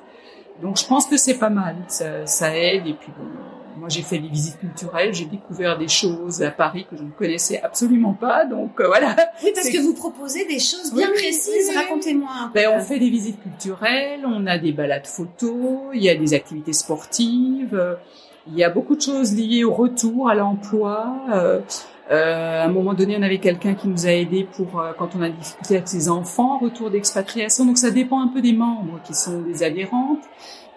Donc 0.62 0.78
je 0.78 0.86
pense 0.86 1.06
que 1.06 1.16
c'est 1.16 1.38
pas 1.38 1.50
mal. 1.50 1.76
Ça, 1.88 2.26
ça 2.26 2.56
aide. 2.56 2.86
Et 2.86 2.94
puis 2.94 3.12
bon, 3.16 3.26
moi 3.76 3.88
j'ai 3.88 4.02
fait 4.02 4.18
des 4.18 4.28
visites 4.28 4.58
culturelles, 4.58 5.12
j'ai 5.14 5.24
découvert 5.24 5.78
des 5.78 5.88
choses 5.88 6.42
à 6.42 6.50
Paris 6.50 6.86
que 6.90 6.96
je 6.96 7.02
ne 7.02 7.10
connaissais 7.10 7.60
absolument 7.60 8.12
pas. 8.12 8.44
Donc 8.44 8.80
euh, 8.80 8.86
voilà. 8.86 9.16
Oui, 9.42 9.50
parce 9.54 9.68
que 9.70 9.78
vous 9.80 9.94
proposez 9.94 10.44
des 10.46 10.58
choses 10.58 10.92
bien 10.94 11.08
Oui, 11.08 11.14
précises. 11.14 11.68
oui. 11.70 11.76
Racontez-moi 11.76 12.28
un 12.42 12.48
peu. 12.48 12.54
Ben, 12.54 12.70
on 12.74 12.80
fait 12.80 12.98
des 12.98 13.10
visites 13.10 13.40
culturelles, 13.42 14.20
on 14.26 14.46
a 14.46 14.58
des 14.58 14.72
balades 14.72 15.06
photos, 15.06 15.90
il 15.94 16.02
y 16.02 16.08
a 16.08 16.14
des 16.14 16.34
activités 16.34 16.72
sportives, 16.72 17.96
il 18.46 18.58
y 18.58 18.64
a 18.64 18.70
beaucoup 18.70 18.96
de 18.96 19.00
choses 19.02 19.34
liées 19.34 19.64
au 19.64 19.72
retour, 19.72 20.28
à 20.28 20.34
l'emploi. 20.34 21.14
Euh, 21.32 21.60
euh, 22.10 22.62
à 22.62 22.64
un 22.64 22.68
moment 22.68 22.94
donné, 22.94 23.16
on 23.16 23.22
avait 23.22 23.38
quelqu'un 23.38 23.74
qui 23.74 23.86
nous 23.86 24.06
a 24.06 24.10
aidés 24.10 24.44
pour 24.56 24.80
euh, 24.80 24.92
quand 24.98 25.10
on 25.16 25.22
a 25.22 25.28
des 25.28 25.36
difficultés 25.36 25.76
avec 25.76 25.88
ses 25.88 26.08
enfants, 26.08 26.58
retour 26.58 26.90
d'expatriation. 26.90 27.64
Donc 27.64 27.78
ça 27.78 27.90
dépend 27.90 28.20
un 28.20 28.28
peu 28.28 28.40
des 28.40 28.52
membres 28.52 28.98
qui 29.04 29.14
sont 29.14 29.40
des 29.42 29.62
adhérentes. 29.62 30.24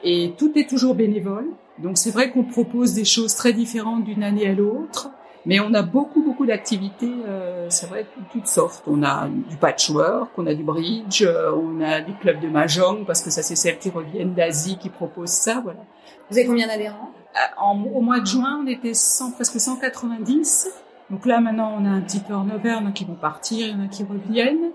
Et 0.03 0.33
tout 0.37 0.51
est 0.55 0.69
toujours 0.69 0.93
bénévole. 0.95 1.47
Donc 1.79 1.97
c'est 1.97 2.11
vrai 2.11 2.31
qu'on 2.31 2.43
propose 2.43 2.93
des 2.93 3.05
choses 3.05 3.35
très 3.35 3.53
différentes 3.53 4.03
d'une 4.03 4.23
année 4.23 4.47
à 4.47 4.53
l'autre. 4.53 5.09
Mais 5.45 5.59
on 5.59 5.73
a 5.73 5.81
beaucoup, 5.81 6.23
beaucoup 6.23 6.45
d'activités, 6.45 7.11
euh, 7.27 7.67
c'est 7.69 7.87
vrai, 7.87 8.03
de 8.03 8.23
toutes 8.31 8.47
sortes. 8.47 8.83
On 8.87 9.03
a 9.03 9.27
du 9.27 9.57
patchwork, 9.57 10.31
on 10.37 10.47
a 10.47 10.53
du 10.53 10.63
bridge, 10.63 11.23
euh, 11.23 11.51
on 11.53 11.81
a 11.81 11.99
des 11.99 12.13
clubs 12.13 12.39
de 12.39 12.47
mahjong, 12.47 13.05
parce 13.05 13.21
que 13.21 13.29
ça, 13.29 13.43
c'est 13.43 13.57
celles 13.57 13.77
qui 13.77 13.89
reviennent 13.89 14.33
d'Asie 14.33 14.77
qui 14.77 14.89
proposent 14.89 15.31
ça, 15.31 15.59
voilà. 15.61 15.81
Vous 16.29 16.37
avez 16.37 16.47
combien 16.47 16.67
d'adhérents? 16.67 17.11
Euh, 17.35 17.61
En, 17.61 17.77
au 17.83 17.99
mois 17.99 18.21
de 18.21 18.25
juin, 18.25 18.61
on 18.63 18.67
était 18.67 18.93
100, 18.93 19.31
presque 19.31 19.59
190. 19.59 20.69
Donc 21.09 21.25
là, 21.25 21.41
maintenant, 21.41 21.75
on 21.77 21.85
a 21.85 21.89
un 21.89 22.01
petit 22.01 22.21
turnover, 22.21 22.69
il 22.69 22.81
y 22.81 22.85
en 22.85 22.87
a 22.87 22.91
qui 22.91 23.03
vont 23.03 23.15
partir, 23.15 23.67
il 23.67 23.73
y 23.73 23.75
en 23.75 23.83
a 23.83 23.87
qui 23.87 24.05
reviennent. 24.05 24.71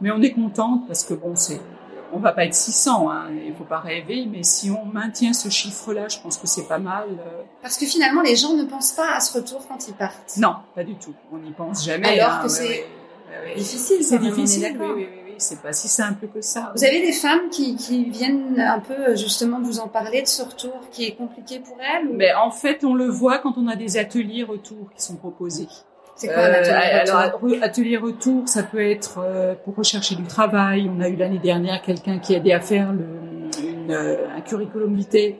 Mais 0.00 0.10
on 0.10 0.20
est 0.20 0.32
contente 0.32 0.86
parce 0.88 1.04
que 1.04 1.14
bon, 1.14 1.36
c'est, 1.36 1.60
on 2.12 2.18
va 2.18 2.32
pas 2.32 2.44
être 2.44 2.54
600, 2.54 3.10
hein, 3.10 3.26
il 3.46 3.54
faut 3.54 3.64
pas 3.64 3.78
rêver, 3.80 4.26
mais 4.30 4.42
si 4.42 4.70
on 4.70 4.84
maintient 4.86 5.32
ce 5.32 5.48
chiffre-là, 5.48 6.08
je 6.08 6.18
pense 6.20 6.36
que 6.38 6.46
c'est 6.46 6.66
pas 6.66 6.78
mal. 6.78 7.08
euh. 7.10 7.42
Parce 7.62 7.76
que 7.76 7.86
finalement, 7.86 8.22
les 8.22 8.36
gens 8.36 8.54
ne 8.54 8.64
pensent 8.64 8.92
pas 8.92 9.14
à 9.14 9.20
ce 9.20 9.36
retour 9.38 9.66
quand 9.68 9.88
ils 9.88 9.94
partent. 9.94 10.36
Non, 10.36 10.56
pas 10.74 10.84
du 10.84 10.94
tout. 10.96 11.14
On 11.32 11.38
n'y 11.38 11.52
pense 11.52 11.84
jamais. 11.84 12.18
Alors 12.20 12.34
hein, 12.34 12.38
que 12.38 12.42
ouais, 12.44 12.48
c'est 12.48 12.68
ouais, 12.68 12.86
ouais, 13.30 13.48
ouais. 13.50 13.54
difficile, 13.56 14.02
C'est 14.04 14.18
difficile, 14.18 14.76
oui, 14.80 14.86
oui, 14.86 14.92
oui, 14.96 15.08
oui. 15.26 15.34
C'est 15.40 15.62
pas 15.62 15.72
si 15.72 15.86
simple 15.86 16.26
que 16.34 16.40
ça. 16.40 16.72
Vous 16.74 16.82
avez 16.84 17.00
des 17.00 17.12
femmes 17.12 17.48
qui, 17.50 17.76
qui 17.76 18.06
viennent 18.06 18.58
un 18.58 18.80
peu 18.80 19.14
justement 19.14 19.60
vous 19.60 19.78
en 19.78 19.86
parler 19.86 20.22
de 20.22 20.26
ce 20.26 20.42
retour 20.42 20.80
qui 20.90 21.04
est 21.04 21.14
compliqué 21.14 21.60
pour 21.60 21.76
elles 21.80 22.08
ou... 22.08 22.14
Mais 22.14 22.34
en 22.34 22.50
fait, 22.50 22.82
on 22.84 22.92
le 22.94 23.06
voit 23.06 23.38
quand 23.38 23.56
on 23.56 23.68
a 23.68 23.76
des 23.76 23.98
ateliers 23.98 24.42
retour 24.42 24.90
qui 24.96 25.00
sont 25.00 25.14
proposés. 25.14 25.68
C'est 26.18 26.26
quoi 26.28 26.36
un 26.42 26.48
Euh, 26.48 26.60
atelier 26.60 26.72
alors, 26.74 27.22
retour 27.32 27.48
re- 27.48 27.62
atelier 27.62 27.96
retour, 27.96 28.48
ça 28.48 28.62
peut 28.64 28.80
être 28.84 29.18
euh, 29.22 29.54
pour 29.64 29.76
rechercher 29.76 30.16
du 30.16 30.24
travail. 30.24 30.90
On 30.94 31.00
a 31.00 31.08
eu 31.08 31.16
l'année 31.16 31.38
dernière 31.38 31.80
quelqu'un 31.80 32.18
qui 32.18 32.34
a 32.34 32.38
aidé 32.38 32.52
à 32.52 32.60
faire 32.60 32.92
le, 32.92 33.04
une, 33.64 33.90
euh, 33.90 34.16
un 34.36 34.40
curriculum 34.40 34.94
vitae. 34.94 35.36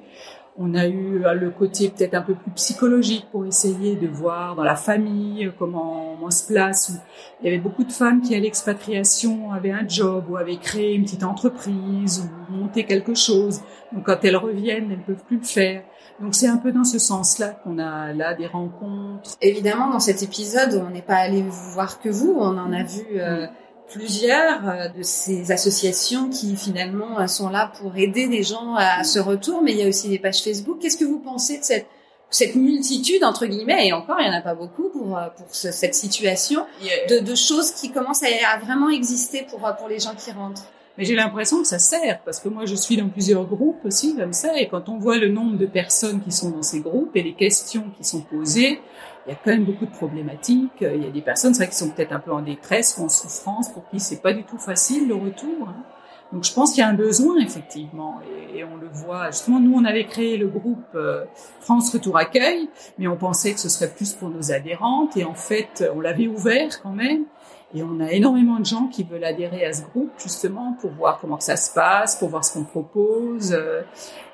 On 0.60 0.74
a 0.74 0.86
eu 0.88 1.24
euh, 1.24 1.34
le 1.34 1.50
côté 1.50 1.88
peut-être 1.88 2.14
un 2.14 2.22
peu 2.22 2.34
plus 2.34 2.50
psychologique 2.52 3.26
pour 3.30 3.44
essayer 3.46 3.94
de 3.96 4.08
voir 4.08 4.56
dans 4.56 4.64
la 4.64 4.74
famille 4.76 5.46
euh, 5.46 5.52
comment 5.58 6.16
on 6.22 6.30
se 6.30 6.46
place. 6.52 6.92
Il 7.40 7.44
y 7.46 7.48
avait 7.48 7.58
beaucoup 7.62 7.84
de 7.84 7.92
femmes 7.92 8.20
qui 8.22 8.34
à 8.34 8.40
l'expatriation 8.40 9.52
avaient 9.52 9.70
un 9.72 9.86
job 9.86 10.24
ou 10.30 10.36
avaient 10.36 10.56
créé 10.56 10.94
une 10.94 11.02
petite 11.04 11.24
entreprise 11.24 12.28
ou 12.50 12.52
monté 12.52 12.84
quelque 12.84 13.14
chose. 13.14 13.60
Donc 13.92 14.04
quand 14.06 14.18
elles 14.24 14.36
reviennent, 14.36 14.90
elles 14.92 15.04
peuvent 15.04 15.24
plus 15.26 15.38
le 15.38 15.44
faire. 15.44 15.82
Donc 16.20 16.34
c'est 16.34 16.48
un 16.48 16.56
peu 16.56 16.72
dans 16.72 16.84
ce 16.84 16.98
sens-là 16.98 17.48
qu'on 17.62 17.78
a 17.78 18.12
là 18.12 18.34
des 18.34 18.46
rencontres. 18.46 19.36
Évidemment, 19.40 19.88
dans 19.90 20.00
cet 20.00 20.22
épisode, 20.22 20.82
on 20.86 20.90
n'est 20.90 21.02
pas 21.02 21.16
allé 21.16 21.42
vous 21.42 21.70
voir 21.72 22.00
que 22.00 22.08
vous, 22.08 22.34
on 22.38 22.58
en 22.58 22.72
a 22.72 22.82
vu 22.82 23.04
euh, 23.20 23.46
plusieurs 23.88 24.68
euh, 24.68 24.88
de 24.88 25.02
ces 25.02 25.52
associations 25.52 26.28
qui 26.28 26.56
finalement 26.56 27.20
euh, 27.20 27.26
sont 27.28 27.48
là 27.50 27.72
pour 27.80 27.96
aider 27.96 28.26
les 28.26 28.42
gens 28.42 28.74
à 28.76 29.04
ce 29.04 29.18
retour, 29.18 29.62
mais 29.62 29.72
il 29.72 29.78
y 29.78 29.84
a 29.84 29.88
aussi 29.88 30.08
des 30.08 30.18
pages 30.18 30.42
Facebook. 30.42 30.78
Qu'est-ce 30.80 30.96
que 30.96 31.04
vous 31.04 31.20
pensez 31.20 31.58
de 31.58 31.64
cette, 31.64 31.86
cette 32.30 32.56
multitude, 32.56 33.22
entre 33.24 33.46
guillemets, 33.46 33.86
et 33.86 33.92
encore, 33.92 34.16
il 34.20 34.28
n'y 34.28 34.34
en 34.34 34.38
a 34.38 34.42
pas 34.42 34.54
beaucoup 34.54 34.88
pour, 34.90 35.16
euh, 35.16 35.28
pour 35.36 35.46
ce- 35.54 35.70
cette 35.72 35.94
situation, 35.94 36.66
de, 37.10 37.20
de 37.20 37.34
choses 37.36 37.70
qui 37.70 37.90
commencent 37.92 38.24
à, 38.24 38.26
à 38.54 38.58
vraiment 38.58 38.90
exister 38.90 39.46
pour, 39.48 39.60
pour 39.78 39.88
les 39.88 40.00
gens 40.00 40.14
qui 40.16 40.32
rentrent? 40.32 40.64
Mais 40.98 41.04
j'ai 41.04 41.14
l'impression 41.14 41.62
que 41.62 41.68
ça 41.68 41.78
sert, 41.78 42.20
parce 42.24 42.40
que 42.40 42.48
moi 42.48 42.66
je 42.66 42.74
suis 42.74 42.96
dans 42.96 43.08
plusieurs 43.08 43.46
groupes 43.46 43.84
aussi 43.84 44.16
comme 44.16 44.32
ça, 44.32 44.58
et 44.58 44.66
quand 44.66 44.88
on 44.88 44.98
voit 44.98 45.16
le 45.16 45.28
nombre 45.28 45.56
de 45.56 45.66
personnes 45.66 46.20
qui 46.20 46.32
sont 46.32 46.50
dans 46.50 46.62
ces 46.62 46.80
groupes 46.80 47.14
et 47.14 47.22
les 47.22 47.34
questions 47.34 47.84
qui 47.96 48.02
sont 48.02 48.20
posées, 48.20 48.80
il 49.24 49.30
y 49.30 49.32
a 49.32 49.36
quand 49.36 49.52
même 49.52 49.64
beaucoup 49.64 49.86
de 49.86 49.92
problématiques. 49.92 50.80
Il 50.80 51.04
y 51.04 51.06
a 51.06 51.10
des 51.10 51.20
personnes, 51.20 51.54
c'est 51.54 51.62
vrai, 51.62 51.70
qui 51.70 51.76
sont 51.76 51.90
peut-être 51.90 52.12
un 52.12 52.18
peu 52.18 52.32
en 52.32 52.42
détresse 52.42 52.96
ou 52.98 53.04
en 53.04 53.08
souffrance, 53.08 53.68
pour 53.72 53.88
qui 53.90 54.00
c'est 54.00 54.20
pas 54.20 54.32
du 54.32 54.42
tout 54.42 54.58
facile 54.58 55.06
le 55.06 55.14
retour. 55.14 55.68
hein. 55.68 55.84
Donc 56.32 56.44
je 56.44 56.52
pense 56.52 56.72
qu'il 56.72 56.80
y 56.80 56.82
a 56.82 56.88
un 56.88 56.94
besoin 56.94 57.36
effectivement, 57.38 58.20
et, 58.52 58.64
on 58.64 58.76
le 58.76 58.88
voit. 58.88 59.30
Justement, 59.30 59.60
nous 59.60 59.74
on 59.74 59.84
avait 59.84 60.04
créé 60.04 60.36
le 60.36 60.48
groupe 60.48 60.84
euh, 60.96 61.24
France 61.60 61.92
Retour 61.92 62.18
Accueil, 62.18 62.68
mais 62.98 63.06
on 63.06 63.16
pensait 63.16 63.54
que 63.54 63.60
ce 63.60 63.68
serait 63.68 63.88
plus 63.88 64.14
pour 64.14 64.30
nos 64.30 64.50
adhérentes, 64.50 65.16
et 65.16 65.24
en 65.24 65.34
fait 65.34 65.88
on 65.94 66.00
l'avait 66.00 66.26
ouvert 66.26 66.82
quand 66.82 66.92
même. 66.92 67.24
Et 67.74 67.82
on 67.82 68.00
a 68.00 68.10
énormément 68.12 68.58
de 68.58 68.64
gens 68.64 68.86
qui 68.86 69.04
veulent 69.04 69.24
adhérer 69.24 69.66
à 69.66 69.74
ce 69.74 69.82
groupe 69.82 70.10
justement 70.16 70.74
pour 70.80 70.90
voir 70.92 71.18
comment 71.20 71.38
ça 71.38 71.54
se 71.56 71.70
passe, 71.74 72.16
pour 72.16 72.30
voir 72.30 72.42
ce 72.42 72.54
qu'on 72.54 72.64
propose. 72.64 73.52
euh, 73.52 73.82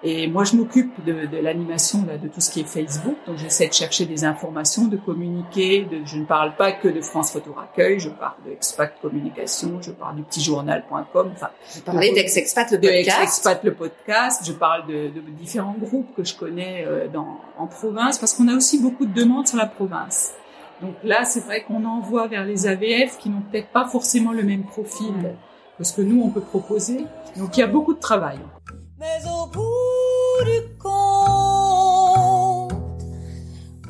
Et 0.05 0.29
moi, 0.29 0.45
je 0.45 0.55
m'occupe 0.55 1.05
de, 1.05 1.27
de 1.27 1.39
l'animation 1.39 2.03
de 2.03 2.29
tout 2.29 2.41
ce 2.41 2.51
qui 2.53 2.61
est 2.61 2.65
Facebook. 2.65 3.17
Donc, 3.27 3.39
j'essaie 3.39 3.67
de 3.67 3.73
chercher 3.73 4.07
des 4.07 4.25
informations, 4.25 4.85
de 4.87 4.97
communiquer. 4.97 5.83
De, 5.83 6.05
je 6.05 6.19
ne 6.19 6.25
parle 6.27 6.55
pas 6.55 6.71
que 6.71 6.87
de 6.87 7.01
France 7.01 7.33
Photo 7.33 7.57
Accueil, 7.61 7.99
je 7.99 8.09
parle 8.11 8.37
de 8.47 8.53
Expat 8.53 8.93
Communication, 9.03 9.81
je 9.83 9.91
parle 9.91 10.15
du 10.17 10.23
petitjournal.com. 10.23 11.31
Enfin, 11.33 11.49
Vous 11.75 11.81
parlez 11.81 12.13
d'Ex-Expat, 12.13 12.71
le 12.71 12.79
de 12.79 12.87
podcast. 12.89 13.21
Expat 13.23 13.65
le 13.65 13.75
podcast. 13.75 14.43
Je 14.47 14.53
parle 14.53 14.87
de, 14.87 15.09
de 15.09 15.21
différents 15.33 15.75
groupes 15.81 16.15
que 16.17 16.23
je 16.23 16.37
connais 16.37 16.85
euh, 16.87 17.09
dans, 17.09 17.41
en 17.59 17.67
province 17.67 18.19
parce 18.19 18.33
qu'on 18.35 18.47
a 18.47 18.55
aussi 18.55 18.81
beaucoup 18.81 19.07
de 19.07 19.13
demandes 19.13 19.49
sur 19.49 19.57
la 19.59 19.67
province. 19.67 20.35
Donc 20.85 20.97
là, 21.03 21.25
c'est 21.25 21.41
vrai 21.41 21.65
qu'on 21.65 21.87
envoie 21.87 22.29
vers 22.29 22.45
les 22.45 22.67
AVF 22.67 23.17
qui 23.17 23.31
n'ont 23.31 23.41
peut-être 23.41 23.69
pas 23.69 23.87
forcément 23.87 24.33
le 24.33 24.43
même 24.43 24.65
profil 24.65 25.35
que 25.79 25.85
ce 25.85 25.95
que 25.95 26.03
nous, 26.03 26.23
on 26.23 26.29
peut 26.29 26.43
proposer. 26.43 27.07
Donc 27.39 27.57
il 27.57 27.61
y 27.61 27.63
a 27.63 27.67
beaucoup 27.67 27.95
de 27.95 28.01
travail. 28.01 28.39
Mais 28.99 29.07
au 29.27 29.47
bout 29.47 30.45
du 30.45 30.77
compte, 30.79 32.73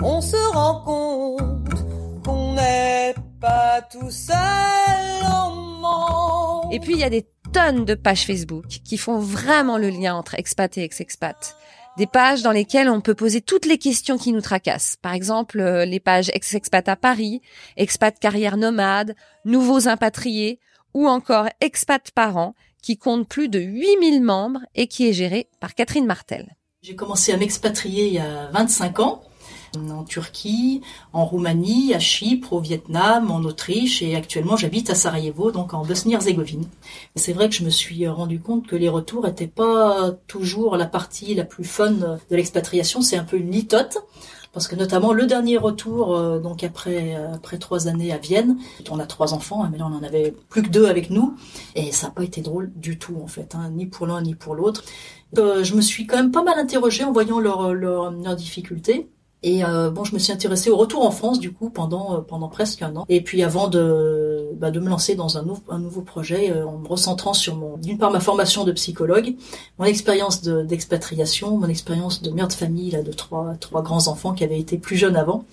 on 0.05 0.21
se 0.21 0.53
rend 0.53 0.83
compte 0.85 2.25
qu'on 2.25 2.55
n'est 2.55 3.17
pas 3.41 3.83
tout 3.91 4.13
seul 4.13 4.37
au 5.25 5.55
monde. 5.81 6.73
Et 6.73 6.79
puis, 6.79 6.93
il 6.93 7.01
y 7.01 7.05
a 7.05 7.11
des 7.11 7.27
tonnes 7.53 7.85
de 7.85 7.95
pages 7.95 8.25
Facebook 8.25 8.67
qui 8.67 8.99
font 8.99 9.19
vraiment 9.19 9.79
le 9.79 9.89
lien 9.89 10.15
entre 10.15 10.37
expat 10.37 10.79
et 10.79 10.85
ex-expat. 10.85 11.57
Des 11.97 12.07
pages 12.09 12.43
dans 12.43 12.51
lesquelles 12.51 12.89
on 12.89 13.01
peut 13.01 13.15
poser 13.15 13.41
toutes 13.41 13.67
les 13.67 13.79
questions 13.79 14.19
qui 14.19 14.33
nous 14.33 14.41
tracassent. 14.41 14.97
Par 15.01 15.15
exemple, 15.15 15.61
euh, 15.61 15.85
les 15.85 16.01
pages 16.01 16.29
ex-expat 16.35 16.89
à 16.89 16.97
Paris, 16.97 17.41
expat 17.77 18.19
carrière 18.19 18.57
nomade, 18.57 19.15
nouveaux 19.45 19.87
impatriés 19.87 20.59
ou 20.93 21.07
encore 21.07 21.49
expat 21.61 22.11
parents 22.11 22.57
qui 22.83 22.99
compte 22.99 23.29
plus 23.29 23.49
de 23.49 23.61
8000 23.61 24.23
membres 24.23 24.61
et 24.75 24.89
qui 24.89 25.09
est 25.09 25.13
géré 25.13 25.49
par 25.61 25.77
Catherine 25.77 26.05
Martel. 26.05 26.57
J'ai 26.83 26.97
commencé 26.97 27.33
à 27.33 27.37
m'expatrier 27.37 28.09
il 28.09 28.15
y 28.15 28.19
a 28.19 28.51
25 28.53 28.99
ans 28.99 29.23
en 29.77 30.05
Turquie, 30.05 30.81
en 31.13 31.25
Roumanie, 31.25 31.95
à 31.95 31.99
Chypre, 31.99 32.53
au 32.53 32.61
Vietnam, 32.61 33.31
en 33.31 33.43
Autriche 33.43 34.03
et 34.03 34.17
actuellement 34.17 34.57
j'habite 34.57 34.91
à 34.91 34.95
Sarajevo, 34.95 35.51
donc 35.51 35.75
en 35.75 35.85
Bosnie-Herzégovine. 35.85 36.65
C'est 37.17 37.33
vrai 37.33 37.49
que 37.49 37.55
je 37.55 37.65
me 37.65 37.71
suis 37.71 38.07
rendu 38.09 38.41
compte 38.41 38.67
que 38.67 38.77
les 38.77 38.89
retours 38.89 39.25
n'étaient 39.25 39.47
pas 39.47 40.13
toujours 40.27 40.77
la 40.77 40.87
partie 40.87 41.35
la 41.35 41.45
plus 41.45 41.65
fun 41.65 41.91
de 41.93 42.37
l'expatriation, 42.37 43.01
c'est 43.03 43.17
un 43.17 43.25
peu 43.25 43.37
une 43.37 43.51
litote. 43.51 43.99
Parce 44.53 44.69
que 44.69 44.77
notamment 44.77 45.13
le 45.13 45.27
dernier 45.27 45.59
retour, 45.59 46.17
euh, 46.17 46.39
donc 46.39 46.63
après 46.63 47.17
après 47.17 47.59
trois 47.59 47.89
années 47.89 48.13
à 48.13 48.19
Vienne, 48.19 48.57
on 48.89 49.01
a 49.01 49.07
trois 49.07 49.35
enfants, 49.35 49.65
hein, 49.65 49.69
mais 49.71 49.79
là 49.79 49.87
on 49.91 49.97
en 49.97 50.05
avait 50.05 50.33
plus 50.49 50.63
que 50.63 50.69
deux 50.69 50.87
avec 50.87 51.11
nous, 51.11 51.35
et 51.75 51.91
ça 51.91 52.07
n'a 52.07 52.13
pas 52.13 52.23
été 52.23 52.41
drôle 52.41 52.71
du 52.77 52.97
tout 52.97 53.17
en 53.21 53.27
fait, 53.27 53.57
hein, 53.57 53.71
ni 53.71 53.87
pour 53.87 54.07
l'un 54.07 54.23
ni 54.23 54.37
pour 54.37 54.55
l'autre. 54.55 54.85
Euh, 55.39 55.65
je 55.65 55.75
me 55.75 55.81
suis 55.81 56.07
quand 56.07 56.17
même 56.17 56.31
pas 56.31 56.45
mal 56.45 56.57
interrogée 56.57 57.03
en 57.03 57.13
voyant 57.13 57.41
leurs 57.41 57.75
leur, 57.75 58.13
leurs 58.13 58.37
difficultés. 58.37 59.09
Et 59.47 59.63
euh, 59.63 59.91
bon, 59.91 60.05
je 60.05 60.15
me 60.15 60.19
suis 60.19 60.33
intéressée 60.33 60.71
au 60.71 60.77
retour 60.77 61.07
en 61.07 61.11
France 61.11 61.39
du 61.39 61.53
coup 61.53 61.69
pendant 61.69 62.17
euh, 62.17 62.21
pendant 62.23 62.49
presque 62.49 62.81
un 62.81 62.97
an. 62.97 63.05
Et 63.11 63.21
puis 63.21 63.43
avant 63.43 63.69
de 63.69 64.34
bah, 64.55 64.71
de 64.71 64.81
me 64.81 64.89
lancer 64.89 65.15
dans 65.15 65.39
un, 65.39 65.45
un 65.69 65.79
nouveau 65.79 66.03
projet 66.03 66.51
euh, 66.51 66.67
en 66.67 66.79
me 66.79 66.89
recentrant 66.89 67.35
sur 67.35 67.57
mon, 67.57 67.77
d'une 67.77 67.99
part 67.99 68.11
ma 68.11 68.21
formation 68.21 68.65
de 68.65 68.73
psychologue, 68.73 69.35
mon 69.79 69.85
expérience 69.85 70.43
de- 70.43 70.63
d'expatriation, 70.63 71.57
mon 71.59 71.69
expérience 71.69 72.23
de 72.23 72.31
mère 72.31 72.49
de 72.49 72.53
famille 72.53 72.91
là 72.91 73.03
de 73.03 73.13
trois 73.13 73.55
trois 73.61 73.83
grands 73.83 74.09
enfants 74.09 74.33
qui 74.33 74.45
avaient 74.45 74.61
été 74.61 74.79
plus 74.79 74.97
jeunes 74.97 75.17
avant, 75.17 75.45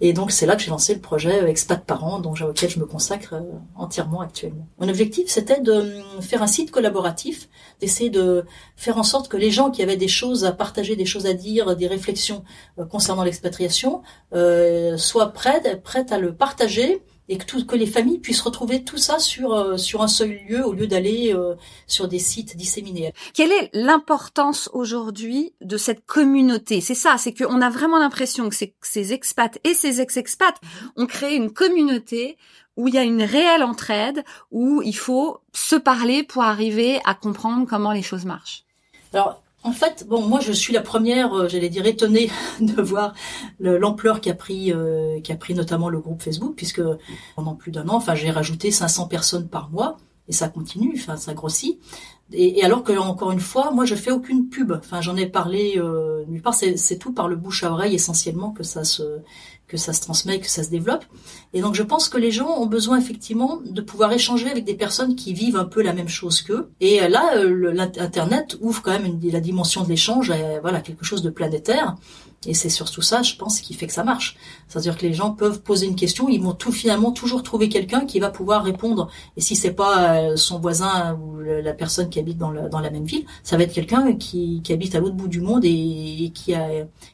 et 0.00 0.12
donc 0.12 0.30
c'est 0.30 0.46
là 0.46 0.56
que 0.56 0.62
j'ai 0.62 0.70
lancé 0.70 0.94
le 0.94 1.00
projet 1.00 1.48
Expat 1.48 1.82
Parents, 1.84 2.18
dont 2.20 2.32
auquel 2.32 2.68
je 2.70 2.78
me 2.78 2.86
consacre 2.86 3.34
euh, 3.34 3.40
entièrement 3.76 4.20
actuellement. 4.20 4.66
Mon 4.78 4.88
objectif 4.88 5.28
c'était 5.28 5.60
de 5.60 5.72
hum, 5.72 6.22
faire 6.22 6.42
un 6.42 6.46
site 6.46 6.70
collaboratif, 6.70 7.48
d'essayer 7.80 8.10
de 8.10 8.44
faire 8.76 8.98
en 8.98 9.02
sorte 9.02 9.28
que 9.28 9.36
les 9.36 9.50
gens 9.50 9.70
qui 9.70 9.82
avaient 9.82 9.96
des 9.96 10.08
choses 10.08 10.44
à 10.44 10.52
partager, 10.52 10.96
des 10.96 11.06
choses 11.06 11.26
à 11.26 11.32
dire, 11.34 11.76
des 11.76 11.86
réflexions 11.86 12.44
euh, 12.78 12.84
concernant 12.84 13.24
l'expatriation, 13.24 14.02
euh, 14.34 14.96
soient 14.96 15.32
prêtes, 15.32 15.82
prêtes 15.82 16.12
à 16.12 16.18
le 16.18 16.34
partager 16.34 17.02
et 17.28 17.38
que, 17.38 17.44
tout, 17.44 17.64
que 17.66 17.76
les 17.76 17.86
familles 17.86 18.18
puissent 18.18 18.40
retrouver 18.40 18.84
tout 18.84 18.98
ça 18.98 19.18
sur 19.18 19.52
euh, 19.52 19.76
sur 19.76 20.02
un 20.02 20.08
seul 20.08 20.38
lieu 20.48 20.64
au 20.64 20.72
lieu 20.72 20.86
d'aller 20.86 21.32
euh, 21.34 21.54
sur 21.86 22.08
des 22.08 22.18
sites 22.18 22.56
disséminés. 22.56 23.12
Quelle 23.34 23.52
est 23.52 23.70
l'importance 23.72 24.70
aujourd'hui 24.72 25.54
de 25.60 25.76
cette 25.76 26.04
communauté? 26.06 26.80
C'est 26.80 26.94
ça, 26.94 27.16
c'est 27.18 27.32
qu'on 27.32 27.60
a 27.60 27.70
vraiment 27.70 27.98
l'impression 27.98 28.48
que 28.48 28.54
ces, 28.54 28.74
ces 28.82 29.12
expats 29.12 29.58
et 29.64 29.74
ces 29.74 30.00
ex-expats 30.00 30.60
ont 30.96 31.06
créé 31.06 31.36
une 31.36 31.52
communauté 31.52 32.36
où 32.76 32.88
il 32.88 32.94
y 32.94 32.98
a 32.98 33.04
une 33.04 33.22
réelle 33.22 33.62
entraide, 33.62 34.22
où 34.50 34.82
il 34.82 34.96
faut 34.96 35.40
se 35.54 35.76
parler 35.76 36.22
pour 36.22 36.42
arriver 36.42 37.00
à 37.04 37.14
comprendre 37.14 37.66
comment 37.66 37.92
les 37.92 38.02
choses 38.02 38.26
marchent. 38.26 38.64
Alors 39.14 39.40
en 39.66 39.72
fait, 39.72 40.06
bon, 40.08 40.22
moi 40.26 40.40
je 40.40 40.52
suis 40.52 40.72
la 40.72 40.80
première, 40.82 41.34
euh, 41.34 41.48
j'allais 41.48 41.68
dire 41.68 41.86
étonnée 41.86 42.30
de 42.60 42.80
voir 42.80 43.14
le- 43.58 43.78
l'ampleur 43.78 44.20
qu'a 44.20 44.34
pris, 44.34 44.72
euh, 44.72 45.20
qu'a 45.20 45.36
pris 45.36 45.54
notamment 45.54 45.88
le 45.88 46.00
groupe 46.00 46.22
Facebook, 46.22 46.54
puisque 46.56 46.82
pendant 47.34 47.54
plus 47.54 47.72
d'un 47.72 47.88
an, 47.88 47.94
enfin, 47.96 48.14
j'ai 48.14 48.30
rajouté 48.30 48.70
500 48.70 49.06
personnes 49.08 49.48
par 49.48 49.70
mois 49.70 49.96
et 50.28 50.32
ça 50.32 50.48
continue, 50.48 50.94
enfin, 50.96 51.16
ça 51.16 51.34
grossit. 51.34 51.78
Et, 52.32 52.64
alors 52.64 52.82
que 52.82 52.92
encore 52.98 53.30
une 53.30 53.38
fois, 53.40 53.70
moi 53.70 53.84
je 53.84 53.94
fais 53.94 54.10
aucune 54.10 54.48
pub. 54.48 54.72
Enfin, 54.72 55.00
j'en 55.00 55.16
ai 55.16 55.26
parlé 55.26 55.74
euh, 55.76 56.24
nulle 56.26 56.42
part. 56.42 56.54
C'est 56.54 56.98
tout 56.98 57.12
par 57.12 57.28
le 57.28 57.36
bouche 57.36 57.62
à 57.62 57.70
oreille 57.70 57.94
essentiellement 57.94 58.50
que 58.50 58.64
ça 58.64 58.82
se 58.82 59.02
que 59.68 59.76
ça 59.76 59.92
se 59.92 60.00
transmet, 60.00 60.38
que 60.40 60.48
ça 60.48 60.62
se 60.62 60.70
développe. 60.70 61.04
Et 61.52 61.60
donc 61.60 61.74
je 61.74 61.82
pense 61.82 62.08
que 62.08 62.18
les 62.18 62.30
gens 62.30 62.48
ont 62.58 62.66
besoin 62.66 62.98
effectivement 62.98 63.60
de 63.64 63.80
pouvoir 63.80 64.12
échanger 64.12 64.50
avec 64.50 64.64
des 64.64 64.74
personnes 64.74 65.16
qui 65.16 65.32
vivent 65.32 65.56
un 65.56 65.64
peu 65.64 65.82
la 65.82 65.92
même 65.92 66.08
chose 66.08 66.42
qu'eux. 66.42 66.68
Et 66.80 67.02
euh, 67.02 67.08
là, 67.08 67.36
euh, 67.36 67.72
l'internet 67.72 68.56
ouvre 68.60 68.82
quand 68.82 68.92
même 68.92 69.18
la 69.22 69.40
dimension 69.40 69.82
de 69.82 69.88
l'échange, 69.88 70.30
à, 70.30 70.60
voilà, 70.60 70.80
quelque 70.80 71.04
chose 71.04 71.22
de 71.22 71.30
planétaire. 71.30 71.96
Et 72.46 72.54
c'est 72.54 72.68
surtout 72.68 73.02
ça, 73.02 73.22
je 73.22 73.34
pense, 73.36 73.60
qui 73.60 73.74
fait 73.74 73.86
que 73.86 73.92
ça 73.92 74.04
marche. 74.04 74.36
C'est-à-dire 74.68 74.96
que 74.96 75.02
les 75.02 75.12
gens 75.12 75.30
peuvent 75.30 75.62
poser 75.62 75.86
une 75.86 75.96
question, 75.96 76.28
ils 76.28 76.40
vont 76.40 76.52
tout 76.52 76.72
finalement 76.72 77.12
toujours 77.12 77.42
trouver 77.42 77.68
quelqu'un 77.68 78.06
qui 78.06 78.20
va 78.20 78.30
pouvoir 78.30 78.64
répondre. 78.64 79.08
Et 79.36 79.40
si 79.40 79.56
c'est 79.56 79.72
pas 79.72 80.16
euh, 80.16 80.36
son 80.36 80.58
voisin 80.58 81.18
ou 81.20 81.40
la 81.40 81.72
personne 81.72 82.08
qui 82.08 82.18
habite 82.18 82.38
dans, 82.38 82.50
la 82.50 82.90
même 82.90 83.04
ville, 83.04 83.24
ça 83.42 83.56
va 83.56 83.64
être 83.64 83.72
quelqu'un 83.72 84.14
qui, 84.14 84.62
habite 84.70 84.94
à 84.94 85.00
l'autre 85.00 85.14
bout 85.14 85.28
du 85.28 85.40
monde 85.40 85.64
et, 85.64 86.30
qui 86.34 86.54
a 86.54 86.68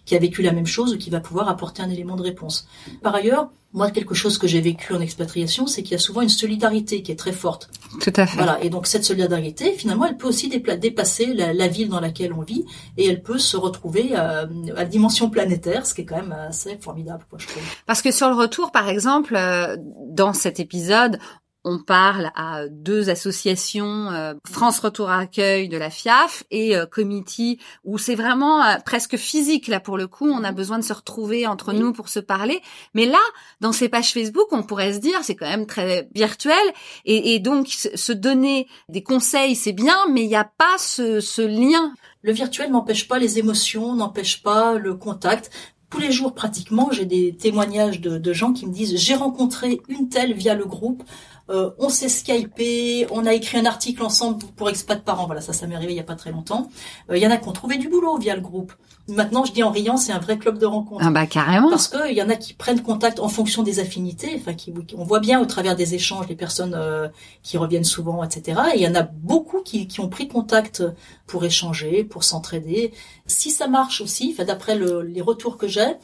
qui 0.04 0.16
a 0.16 0.18
vécu 0.18 0.42
la 0.42 0.52
même 0.52 0.66
chose 0.66 0.96
qui 0.98 1.10
va 1.10 1.20
pouvoir 1.20 1.48
apporter 1.48 1.82
un 1.82 1.90
élément 1.90 2.16
de 2.16 2.22
réponse. 2.22 2.66
Par 3.02 3.14
ailleurs, 3.14 3.50
moi, 3.72 3.90
quelque 3.90 4.14
chose 4.14 4.36
que 4.36 4.46
j'ai 4.46 4.60
vécu 4.60 4.92
en 4.92 5.00
expatriation, 5.00 5.66
c'est 5.66 5.82
qu'il 5.82 5.92
y 5.92 5.94
a 5.94 5.98
souvent 5.98 6.20
une 6.20 6.28
solidarité 6.28 7.02
qui 7.02 7.10
est 7.10 7.18
très 7.18 7.32
forte. 7.32 7.70
Tout 8.00 8.12
à 8.16 8.26
fait. 8.26 8.36
Voilà. 8.36 8.62
Et 8.62 8.68
donc, 8.68 8.86
cette 8.86 9.04
solidarité, 9.04 9.72
finalement, 9.72 10.06
elle 10.06 10.16
peut 10.16 10.28
aussi 10.28 10.48
dépasser 10.48 11.32
la, 11.32 11.54
la 11.54 11.68
ville 11.68 11.88
dans 11.88 12.00
laquelle 12.00 12.32
on 12.32 12.42
vit 12.42 12.64
et 12.98 13.06
elle 13.06 13.22
peut 13.22 13.38
se 13.38 13.56
retrouver 13.56 14.10
euh, 14.12 14.46
à 14.76 14.84
dimension 14.84 15.30
planétaire, 15.30 15.86
ce 15.86 15.94
qui 15.94 16.02
est 16.02 16.04
quand 16.04 16.16
même 16.16 16.32
assez 16.32 16.76
formidable, 16.80 17.24
quoi, 17.30 17.38
je 17.38 17.46
trouve. 17.46 17.62
Parce 17.86 18.02
que 18.02 18.10
sur 18.10 18.28
le 18.28 18.34
retour, 18.34 18.72
par 18.72 18.88
exemple, 18.88 19.34
euh, 19.36 19.76
dans 20.08 20.34
cet 20.34 20.60
épisode, 20.60 21.18
on 21.64 21.78
parle 21.78 22.30
à 22.34 22.66
deux 22.68 23.08
associations, 23.10 24.10
euh, 24.10 24.34
France 24.50 24.80
Retour 24.80 25.10
à 25.10 25.18
Accueil 25.18 25.68
de 25.68 25.76
la 25.76 25.90
FIAF 25.90 26.44
et 26.50 26.76
euh, 26.76 26.86
Committee, 26.86 27.58
où 27.84 27.98
c'est 27.98 28.14
vraiment 28.14 28.62
euh, 28.64 28.76
presque 28.84 29.16
physique, 29.16 29.68
là 29.68 29.78
pour 29.80 29.96
le 29.96 30.06
coup, 30.06 30.28
on 30.28 30.44
a 30.44 30.52
besoin 30.52 30.78
de 30.78 30.84
se 30.84 30.92
retrouver 30.92 31.46
entre 31.46 31.72
Oui. 31.72 31.78
nous 31.78 31.92
pour 31.92 32.08
se 32.08 32.18
parler. 32.20 32.60
Mais 32.94 33.06
là, 33.06 33.20
dans 33.60 33.72
ces 33.72 33.88
pages 33.88 34.12
Facebook, 34.12 34.46
on 34.50 34.62
pourrait 34.62 34.92
se 34.94 34.98
dire, 34.98 35.20
c'est 35.22 35.36
quand 35.36 35.48
même 35.48 35.66
très 35.66 36.08
virtuel, 36.14 36.56
et, 37.04 37.34
et 37.34 37.38
donc 37.38 37.68
se 37.68 38.12
donner 38.12 38.66
des 38.88 39.02
conseils, 39.02 39.54
c'est 39.54 39.72
bien, 39.72 39.96
mais 40.10 40.22
il 40.22 40.28
n'y 40.28 40.36
a 40.36 40.44
pas 40.44 40.78
ce, 40.78 41.20
ce 41.20 41.42
lien. 41.42 41.94
Le 42.22 42.32
virtuel 42.32 42.70
n'empêche 42.70 43.08
pas 43.08 43.18
les 43.18 43.38
émotions, 43.38 43.94
n'empêche 43.94 44.42
pas 44.42 44.74
le 44.74 44.94
contact. 44.94 45.50
Tous 45.90 45.98
les 46.00 46.10
jours, 46.10 46.34
pratiquement, 46.34 46.88
j'ai 46.90 47.04
des 47.04 47.36
témoignages 47.36 48.00
de, 48.00 48.16
de 48.16 48.32
gens 48.32 48.52
qui 48.54 48.66
me 48.66 48.72
disent 48.72 48.96
j'ai 48.96 49.14
rencontré 49.14 49.82
une 49.88 50.08
telle 50.08 50.32
via 50.32 50.54
le 50.54 50.64
groupe, 50.64 51.02
euh, 51.50 51.70
on 51.78 51.88
s'est 51.88 52.08
skypé, 52.08 53.06
on 53.10 53.26
a 53.26 53.34
écrit 53.34 53.58
un 53.58 53.66
article 53.66 54.02
ensemble 54.02 54.44
pour 54.56 54.68
expat 54.70 55.02
parents. 55.04 55.26
Voilà, 55.26 55.40
ça, 55.40 55.52
ça 55.52 55.66
m'est 55.66 55.74
arrivé 55.74 55.92
il 55.92 55.96
y 55.96 56.00
a 56.00 56.04
pas 56.04 56.14
très 56.14 56.30
longtemps. 56.32 56.68
Euh, 57.10 57.16
Il 57.16 57.22
y 57.22 57.26
en 57.26 57.30
a 57.30 57.36
qui 57.36 57.48
ont 57.48 57.52
trouvé 57.52 57.78
du 57.78 57.88
boulot 57.88 58.16
via 58.18 58.34
le 58.34 58.40
groupe. 58.40 58.72
Maintenant, 59.08 59.44
je 59.44 59.52
dis 59.52 59.64
en 59.64 59.70
riant, 59.72 59.96
c'est 59.96 60.12
un 60.12 60.20
vrai 60.20 60.38
club 60.38 60.58
de 60.58 60.66
rencontres. 60.66 61.02
Ah 61.04 61.10
bah 61.10 61.26
carrément. 61.26 61.68
Parce 61.70 61.88
qu'il 61.88 62.12
y 62.16 62.22
en 62.22 62.30
a 62.30 62.36
qui 62.36 62.54
prennent 62.54 62.80
contact 62.82 63.18
en 63.18 63.28
fonction 63.28 63.64
des 63.64 63.80
affinités, 63.80 64.30
enfin 64.36 64.54
qui, 64.54 64.72
on 64.96 65.02
voit 65.04 65.18
bien 65.18 65.40
au 65.40 65.44
travers 65.46 65.74
des 65.74 65.94
échanges 65.94 66.28
les 66.28 66.36
personnes 66.36 66.74
euh, 66.76 67.08
qui 67.42 67.58
reviennent 67.58 67.82
souvent, 67.84 68.22
etc. 68.22 68.60
Et 68.74 68.78
il 68.78 68.82
y 68.82 68.86
en 68.88 68.94
a 68.94 69.02
beaucoup 69.02 69.60
qui, 69.62 69.88
qui 69.88 69.98
ont 70.00 70.08
pris 70.08 70.28
contact 70.28 70.84
pour 71.26 71.44
échanger, 71.44 72.04
pour 72.04 72.22
s'entraider. 72.22 72.92
Si 73.26 73.50
ça 73.50 73.66
marche 73.66 74.00
aussi, 74.00 74.30
enfin, 74.32 74.44
d'après 74.44 74.76
le- 74.76 75.02
les 75.02 75.20
retours 75.20 75.56
que 75.56 75.66
j'ai, 75.66 75.96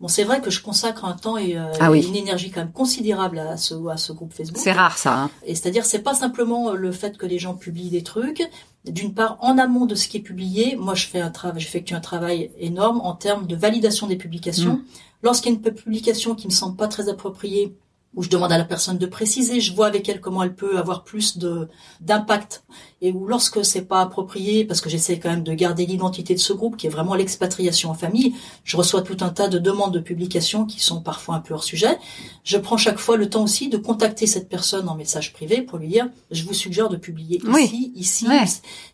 bon 0.00 0.08
c'est 0.08 0.24
vrai 0.24 0.40
que 0.40 0.50
je 0.50 0.62
consacre 0.62 1.04
un 1.04 1.12
temps 1.12 1.36
et, 1.36 1.56
euh, 1.56 1.70
Ah 1.80 1.90
oui. 1.90 2.00
et 2.00 2.06
une 2.08 2.16
énergie 2.16 2.50
quand 2.50 2.60
même 2.60 2.72
considérable 2.72 3.38
à 3.38 3.56
ce, 3.56 3.74
à 3.88 3.96
ce 3.96 4.12
groupe 4.12 4.32
Facebook. 4.32 4.58
C'est 4.58 4.72
rare 4.72 4.96
ça. 4.98 5.14
hein. 5.24 5.30
Et 5.44 5.54
c'est-à-dire, 5.54 5.84
c'est 5.84 6.00
pas 6.02 6.14
simplement 6.14 6.72
le 6.72 6.90
fait 6.92 7.16
que 7.18 7.26
les 7.26 7.38
gens 7.38 7.54
publient 7.54 7.90
des 7.90 8.02
trucs. 8.02 8.42
D'une 8.86 9.12
part, 9.12 9.36
en 9.42 9.58
amont 9.58 9.84
de 9.84 9.94
ce 9.94 10.08
qui 10.08 10.16
est 10.16 10.20
publié, 10.20 10.74
moi, 10.76 10.94
je 10.94 11.06
fais 11.06 11.20
un 11.20 11.30
travail, 11.30 11.60
j'effectue 11.60 11.92
un 11.94 12.00
travail 12.00 12.50
énorme 12.58 13.00
en 13.02 13.14
termes 13.14 13.46
de 13.46 13.54
validation 13.54 14.06
des 14.06 14.16
publications. 14.16 14.80
Lorsqu'il 15.22 15.52
y 15.52 15.54
a 15.54 15.58
une 15.58 15.62
publication 15.74 16.34
qui 16.34 16.46
me 16.46 16.52
semble 16.52 16.76
pas 16.76 16.88
très 16.88 17.10
appropriée, 17.10 17.76
où 18.14 18.24
je 18.24 18.28
demande 18.28 18.50
à 18.50 18.58
la 18.58 18.64
personne 18.64 18.98
de 18.98 19.06
préciser, 19.06 19.60
je 19.60 19.72
vois 19.72 19.86
avec 19.86 20.08
elle 20.08 20.20
comment 20.20 20.42
elle 20.42 20.54
peut 20.54 20.76
avoir 20.78 21.04
plus 21.04 21.38
de 21.38 21.68
d'impact, 22.00 22.64
et 23.00 23.12
où 23.12 23.26
lorsque 23.26 23.64
c'est 23.64 23.82
pas 23.82 24.00
approprié, 24.00 24.64
parce 24.64 24.80
que 24.80 24.90
j'essaie 24.90 25.20
quand 25.20 25.30
même 25.30 25.44
de 25.44 25.54
garder 25.54 25.86
l'identité 25.86 26.34
de 26.34 26.40
ce 26.40 26.52
groupe, 26.52 26.76
qui 26.76 26.88
est 26.88 26.90
vraiment 26.90 27.14
l'expatriation 27.14 27.88
en 27.90 27.94
famille, 27.94 28.34
je 28.64 28.76
reçois 28.76 29.02
tout 29.02 29.16
un 29.20 29.28
tas 29.28 29.46
de 29.46 29.58
demandes 29.58 29.94
de 29.94 30.00
publication 30.00 30.64
qui 30.66 30.80
sont 30.80 31.00
parfois 31.00 31.36
un 31.36 31.40
peu 31.40 31.54
hors 31.54 31.62
sujet. 31.62 31.98
Je 32.42 32.58
prends 32.58 32.76
chaque 32.76 32.98
fois 32.98 33.16
le 33.16 33.30
temps 33.30 33.44
aussi 33.44 33.68
de 33.68 33.76
contacter 33.76 34.26
cette 34.26 34.48
personne 34.48 34.88
en 34.88 34.96
message 34.96 35.32
privé 35.32 35.62
pour 35.62 35.78
lui 35.78 35.88
dire, 35.88 36.08
je 36.32 36.44
vous 36.44 36.54
suggère 36.54 36.88
de 36.88 36.96
publier 36.96 37.40
Oui. 37.46 37.64
ici, 37.64 37.92
ici. 37.94 38.28
Ouais. 38.28 38.44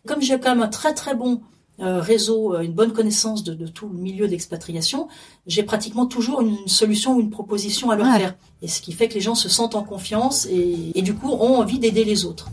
Comme 0.05 0.21
j'ai 0.21 0.39
quand 0.39 0.49
même 0.49 0.61
un 0.63 0.67
très 0.67 0.93
très 0.93 1.15
bon 1.15 1.41
réseau, 1.79 2.55
euh, 2.55 2.61
une 2.61 2.73
bonne 2.73 2.91
connaissance 2.93 3.43
de, 3.43 3.53
de 3.53 3.67
tout 3.67 3.87
le 3.87 3.97
milieu 3.97 4.27
d'expatriation, 4.27 5.07
j'ai 5.45 5.63
pratiquement 5.63 6.05
toujours 6.07 6.41
une, 6.41 6.55
une 6.61 6.67
solution 6.67 7.15
ou 7.15 7.19
une 7.19 7.29
proposition 7.29 7.91
à 7.91 7.95
leur 7.95 8.07
Ouais. 8.07 8.17
faire. 8.19 8.35
Et 8.61 8.67
ce 8.67 8.81
qui 8.81 8.93
fait 8.93 9.07
que 9.07 9.13
les 9.13 9.21
gens 9.21 9.35
se 9.35 9.49
sentent 9.49 9.75
en 9.75 9.83
confiance 9.83 10.47
et, 10.47 10.91
et 10.95 11.01
du 11.01 11.13
coup 11.13 11.29
ont 11.29 11.57
envie 11.59 11.79
d'aider 11.79 12.03
les 12.03 12.25
autres. 12.25 12.49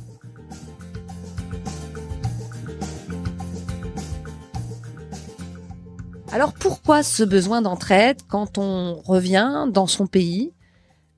Alors 6.32 6.52
pourquoi 6.52 7.02
ce 7.02 7.22
besoin 7.22 7.62
d'entraide 7.62 8.20
quand 8.28 8.58
on 8.58 8.96
revient 9.02 9.66
dans 9.70 9.86
son 9.86 10.06
pays, 10.06 10.52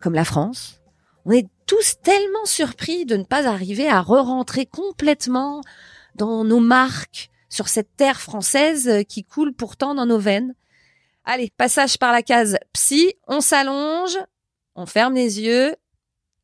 comme 0.01 0.12
la 0.14 0.25
France? 0.27 0.81
On 1.25 1.31
est 1.31 1.49
tous 1.66 1.97
tellement 2.03 2.45
surpris 2.45 3.07
de 3.07 3.16
ne 3.16 3.25
pas 3.25 3.49
arriver 3.49 3.88
à 3.88 4.01
re-rentrer 4.03 4.66
complètement 4.66 5.62
dans 6.14 6.45
nos 6.45 6.61
marques 6.61 7.31
sur 7.48 7.68
cette 7.68 7.96
terre 7.96 8.20
française 8.20 9.04
qui 9.09 9.24
coule 9.24 9.52
pourtant 9.52 9.94
dans 9.94 10.06
nos 10.06 10.18
veines. 10.18 10.54
Allez, 11.24 11.52
passage 11.56 11.98
par 11.98 12.12
la 12.12 12.22
case 12.22 12.56
psy, 12.72 13.14
on 13.26 13.40
s'allonge, 13.40 14.16
on 14.74 14.87
ferme 14.87 15.14
les 15.14 15.40
yeux 15.40 15.74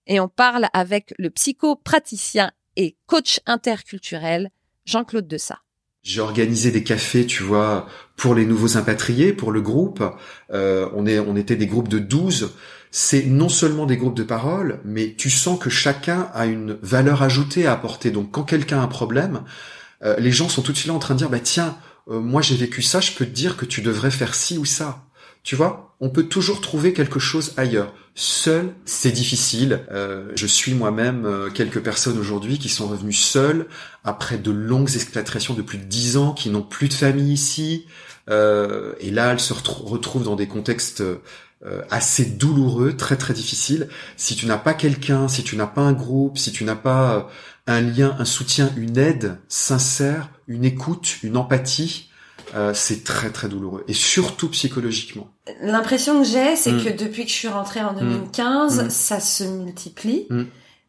et 0.07 0.19
on 0.19 0.29
parle 0.29 0.69
avec 0.73 1.15
le 1.19 1.31
psychopraticien 1.31 2.51
et 2.77 2.97
coach 3.07 3.41
interculturel 3.47 4.51
Jean-Claude 4.85 5.29
Dessat. 5.29 5.61
J'ai 6.03 6.21
organisé 6.21 6.73
des 6.73 6.83
cafés, 6.83 7.27
tu 7.27 7.45
vois, 7.45 7.87
pour 8.17 8.35
les 8.35 8.45
nouveaux 8.45 8.77
impatriés, 8.77 9.33
pour 9.33 9.53
le 9.53 9.61
groupe. 9.61 10.03
Euh, 10.53 10.89
on, 10.95 11.07
est, 11.07 11.21
on 11.21 11.37
était 11.37 11.55
des 11.55 11.69
groupes 11.69 11.89
de 11.89 12.01
12. 12.01 12.57
C'est 12.91 13.25
non 13.27 13.49
seulement 13.49 13.87
des 13.87 13.97
groupes 13.97 14.17
de 14.17 14.25
parole, 14.25 14.81
mais 14.85 15.15
tu 15.17 15.31
sens 15.31 15.61
que 15.61 15.71
chacun 15.71 16.29
a 16.35 16.47
une 16.47 16.77
valeur 16.83 17.23
ajoutée 17.23 17.67
à 17.67 17.73
apporter. 17.73 18.11
Donc 18.11 18.33
quand 18.33 18.43
quelqu'un 18.43 18.81
a 18.81 18.83
un 18.83 18.89
problème, 18.89 19.45
euh, 20.05 20.17
les 20.19 20.33
gens 20.33 20.49
sont 20.49 20.63
tout 20.63 20.73
de 20.73 20.77
suite 20.77 20.89
là 20.89 20.95
en 20.95 20.99
train 20.99 21.15
de 21.15 21.19
dire, 21.19 21.31
bah 21.31 21.41
tiens, 21.41 21.77
euh, 22.11 22.21
moi 22.21 22.43
j'ai 22.43 22.57
vécu 22.57 22.83
ça, 22.83 23.01
je 23.01 23.13
peux 23.13 23.27
te 23.27 23.31
dire 23.31 23.57
que 23.57 23.65
tu 23.65 23.83
devrais 23.83 24.11
faire 24.11 24.35
ci 24.35 24.59
ou 24.59 24.65
ça. 24.65 25.05
Tu 25.43 25.57
vois, 25.57 25.95
on 26.01 26.09
peut 26.09 26.25
toujours 26.25 26.61
trouver 26.61 26.93
quelque 26.93 27.19
chose 27.19 27.53
ailleurs. 27.57 27.93
Seul, 28.15 28.75
c'est 28.85 29.11
difficile. 29.11 29.81
Euh, 29.91 30.31
je 30.37 30.47
suis 30.47 30.75
moi-même 30.75 31.25
euh, 31.25 31.51
quelques 31.51 31.81
personnes 31.81 32.19
aujourd'hui 32.19 32.59
qui 32.59 32.69
sont 32.69 32.87
revenues 32.87 33.13
seules 33.13 33.67
après 34.05 34.39
de 34.39 34.51
longues 34.53 34.95
expatriations 34.95 35.55
de 35.55 35.63
plus 35.63 35.79
de 35.79 35.85
dix 35.85 36.17
ans, 36.17 36.33
qui 36.33 36.51
n'ont 36.51 36.63
plus 36.63 36.89
de 36.89 36.95
famille 36.95 37.33
ici. 37.33 37.87
Euh, 38.31 38.93
et 39.01 39.11
là, 39.11 39.33
elles 39.33 39.41
se 39.41 39.53
retrou- 39.53 39.85
retrouvent 39.85 40.25
dans 40.25 40.37
des 40.37 40.47
contextes 40.47 41.01
euh, 41.01 41.83
assez 41.91 42.25
douloureux, 42.25 42.97
très 42.97 43.17
très 43.17 43.35
difficile. 43.35 43.89
Si 44.17 44.37
tu 44.37 44.47
n'as 44.47 44.59
pas 44.59 44.75
quelqu'un, 44.75 45.27
si 45.27 45.43
tu 45.43 45.57
n'as 45.57 45.67
pas 45.67 45.83
un 45.83 45.93
groupe, 45.93 46.39
si 46.39 46.53
tu 46.53 46.63
n'as 46.65 46.77
pas 46.77 47.31
un 47.67 47.81
lien, 47.81 48.17
un 48.19 48.25
soutien, 48.25 48.71
une 48.77 48.99
aide 48.99 49.39
sincère, 49.49 50.31
une 50.49 50.65
écoute, 50.65 51.17
une 51.23 51.37
empathie, 51.37 52.09
euh, 52.55 52.73
c'est 52.75 53.05
très 53.05 53.31
très 53.31 53.49
douloureux 53.49 53.85
et 53.89 53.93
surtout 53.95 54.49
psychologiquement. 54.49 55.29
L'impression 55.63 56.21
que 56.23 56.29
j'ai, 56.29 56.57
c'est 56.57 56.73
Mm. 56.73 56.85
que 56.85 56.91
depuis 56.91 57.25
que 57.25 57.31
je 57.31 57.37
suis 57.37 57.49
rentrée 57.49 57.81
en 57.81 57.93
2015, 57.95 58.85
Mm. 58.85 58.91
ça 58.91 59.21
se 59.21 59.45
multiplie. 59.45 60.27
Mm. 60.31 60.43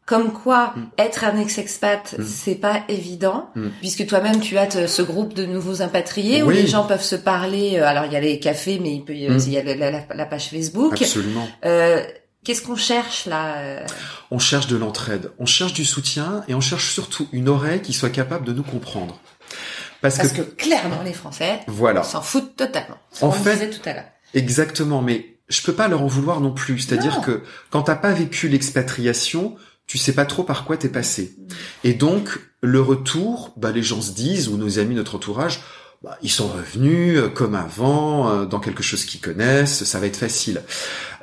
Comme 0.06 0.32
quoi, 0.34 0.74
Mm. 0.76 0.82
être 0.98 1.24
un 1.24 1.38
ex-expat, 1.40 2.16
Mm. 2.18 2.24
c'est 2.26 2.56
pas 2.56 2.82
évident, 2.88 3.48
Mm. 3.54 3.68
puisque 3.80 4.06
toi-même 4.06 4.40
tu 4.40 4.58
as 4.58 4.66
te- 4.66 4.86
ce 4.86 5.00
groupe 5.00 5.32
de 5.32 5.46
nouveaux 5.46 5.80
impatriés 5.80 6.42
où 6.42 6.50
les 6.50 6.66
gens 6.66 6.84
peuvent 6.84 7.02
se 7.04 7.16
parler. 7.16 7.78
euh, 7.78 7.86
Alors 7.86 8.04
il 8.04 8.12
y 8.12 8.16
a 8.16 8.20
les 8.20 8.38
cafés, 8.40 8.78
mais 8.82 8.96
il 8.96 9.04
peut 9.04 9.14
y 9.14 9.28
Mm. 9.28 9.56
a 9.56 9.62
la, 9.74 9.90
la- 9.90 10.06
la 10.14 10.26
page 10.26 10.48
Facebook. 10.50 10.92
Absolument. 11.00 11.48
Euh, 11.64 12.02
Qu'est-ce 12.44 12.62
qu'on 12.62 12.76
cherche 12.76 13.26
là 13.26 13.56
euh 13.58 13.86
On 14.30 14.38
cherche 14.38 14.66
de 14.66 14.76
l'entraide, 14.76 15.30
on 15.38 15.46
cherche 15.46 15.72
du 15.72 15.84
soutien 15.84 16.44
et 16.48 16.54
on 16.54 16.60
cherche 16.60 16.92
surtout 16.92 17.26
une 17.32 17.48
oreille 17.48 17.80
qui 17.82 17.92
soit 17.92 18.10
capable 18.10 18.44
de 18.46 18.52
nous 18.52 18.62
comprendre. 18.62 19.18
Parce, 20.02 20.16
Parce 20.18 20.32
que, 20.32 20.42
que 20.42 20.50
clairement, 20.54 21.02
les 21.02 21.14
Français 21.14 21.60
voilà, 21.66 22.02
s'en 22.02 22.20
foutent 22.20 22.56
totalement. 22.56 22.98
En 23.22 23.28
On 23.28 23.32
fait- 23.32 23.70
tout 23.70 23.88
à 23.88 23.94
l'heure. 23.94 24.04
exactement. 24.34 25.00
Mais 25.00 25.38
je 25.48 25.62
peux 25.62 25.72
pas 25.72 25.88
leur 25.88 26.02
en 26.02 26.06
vouloir 26.06 26.40
non 26.40 26.52
plus. 26.52 26.78
C'est-à-dire 26.80 27.22
que 27.22 27.42
quand 27.70 27.82
t'as 27.84 27.94
pas 27.96 28.12
vécu 28.12 28.48
l'expatriation, 28.48 29.56
tu 29.86 29.96
sais 29.98 30.12
pas 30.12 30.26
trop 30.26 30.42
par 30.42 30.64
quoi 30.64 30.76
t'es 30.76 30.88
passé. 30.90 31.36
Et 31.84 31.94
donc 31.94 32.38
le 32.60 32.80
retour, 32.80 33.52
bah 33.56 33.72
les 33.72 33.82
gens 33.82 34.00
se 34.02 34.12
disent 34.12 34.48
ou 34.48 34.56
nos 34.58 34.78
amis, 34.78 34.94
notre 34.94 35.14
entourage, 35.16 35.60
bah, 36.04 36.18
ils 36.22 36.30
sont 36.30 36.48
revenus 36.48 37.18
euh, 37.18 37.28
comme 37.30 37.54
avant, 37.54 38.28
euh, 38.28 38.44
dans 38.44 38.60
quelque 38.60 38.82
chose 38.82 39.06
qu'ils 39.06 39.22
connaissent, 39.22 39.84
ça 39.84 39.98
va 39.98 40.06
être 40.06 40.18
facile. 40.18 40.60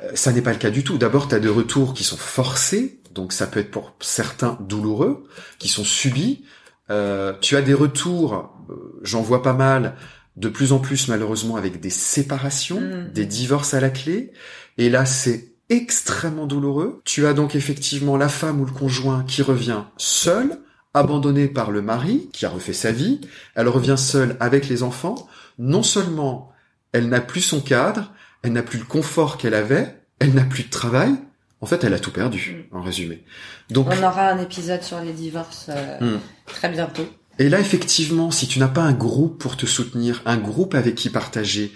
Euh, 0.02 0.10
ça 0.14 0.32
n'est 0.32 0.42
pas 0.42 0.52
le 0.52 0.58
cas 0.58 0.70
du 0.70 0.82
tout. 0.82 0.98
D'abord, 0.98 1.28
tu 1.28 1.36
as 1.36 1.40
des 1.40 1.48
retours 1.48 1.94
qui 1.94 2.02
sont 2.02 2.16
forcés, 2.16 3.00
donc 3.14 3.32
ça 3.32 3.46
peut 3.46 3.60
être 3.60 3.70
pour 3.70 3.94
certains 4.00 4.58
douloureux, 4.60 5.24
qui 5.60 5.68
sont 5.68 5.84
subis. 5.84 6.44
Euh, 6.90 7.32
tu 7.40 7.56
as 7.56 7.62
des 7.62 7.74
retours, 7.74 8.50
euh, 8.70 8.98
j'en 9.02 9.22
vois 9.22 9.42
pas 9.42 9.52
mal, 9.52 9.94
de 10.36 10.48
plus 10.48 10.72
en 10.72 10.78
plus 10.80 11.06
malheureusement 11.08 11.54
avec 11.56 11.78
des 11.78 11.90
séparations, 11.90 12.80
Mm. 12.80 13.12
des 13.12 13.26
divorces 13.26 13.74
à 13.74 13.80
la 13.80 13.90
clé. 13.90 14.32
Et 14.78 14.90
là, 14.90 15.06
c'est 15.06 15.52
extrêmement 15.68 16.46
douloureux. 16.46 17.02
Tu 17.04 17.26
as 17.26 17.34
donc 17.34 17.54
effectivement 17.54 18.16
la 18.16 18.28
femme 18.28 18.60
ou 18.60 18.64
le 18.64 18.72
conjoint 18.72 19.24
qui 19.28 19.42
revient 19.42 19.84
seul, 19.96 20.58
abandonné 20.94 21.48
par 21.48 21.70
le 21.70 21.82
mari, 21.82 22.28
qui 22.32 22.44
a 22.46 22.50
refait 22.50 22.72
sa 22.72 22.92
vie. 22.92 23.20
Elle 23.54 23.68
revient 23.68 23.96
seule 23.98 24.36
avec 24.40 24.68
les 24.68 24.82
enfants. 24.82 25.28
Non 25.58 25.82
seulement 25.82 26.52
elle 26.92 27.08
n'a 27.08 27.20
plus 27.20 27.40
son 27.40 27.60
cadre, 27.60 28.12
elle 28.42 28.52
n'a 28.52 28.62
plus 28.62 28.78
le 28.78 28.84
confort 28.84 29.38
qu'elle 29.38 29.54
avait, 29.54 29.98
elle 30.18 30.34
n'a 30.34 30.44
plus 30.44 30.64
de 30.64 30.70
travail. 30.70 31.14
En 31.62 31.66
fait, 31.66 31.84
elle 31.84 31.94
a 31.94 31.98
tout 31.98 32.10
perdu, 32.10 32.68
en 32.72 32.82
résumé. 32.82 33.24
Donc, 33.70 33.86
On 33.88 34.02
aura 34.02 34.28
un 34.30 34.38
épisode 34.38 34.82
sur 34.82 35.00
les 35.00 35.12
divorces 35.12 35.66
euh, 35.68 36.16
Hmm. 36.16 36.20
très 36.46 36.68
bientôt. 36.68 37.06
et 37.38 37.48
là, 37.48 37.60
effectivement, 37.60 38.30
si 38.30 38.46
tu 38.48 38.58
n'as 38.58 38.68
pas 38.68 38.82
un 38.82 38.92
groupe 38.92 39.40
pour 39.40 39.56
te 39.56 39.64
soutenir, 39.64 40.22
un 40.26 40.36
groupe 40.38 40.74
avec 40.74 40.96
qui 40.96 41.08
partager, 41.08 41.72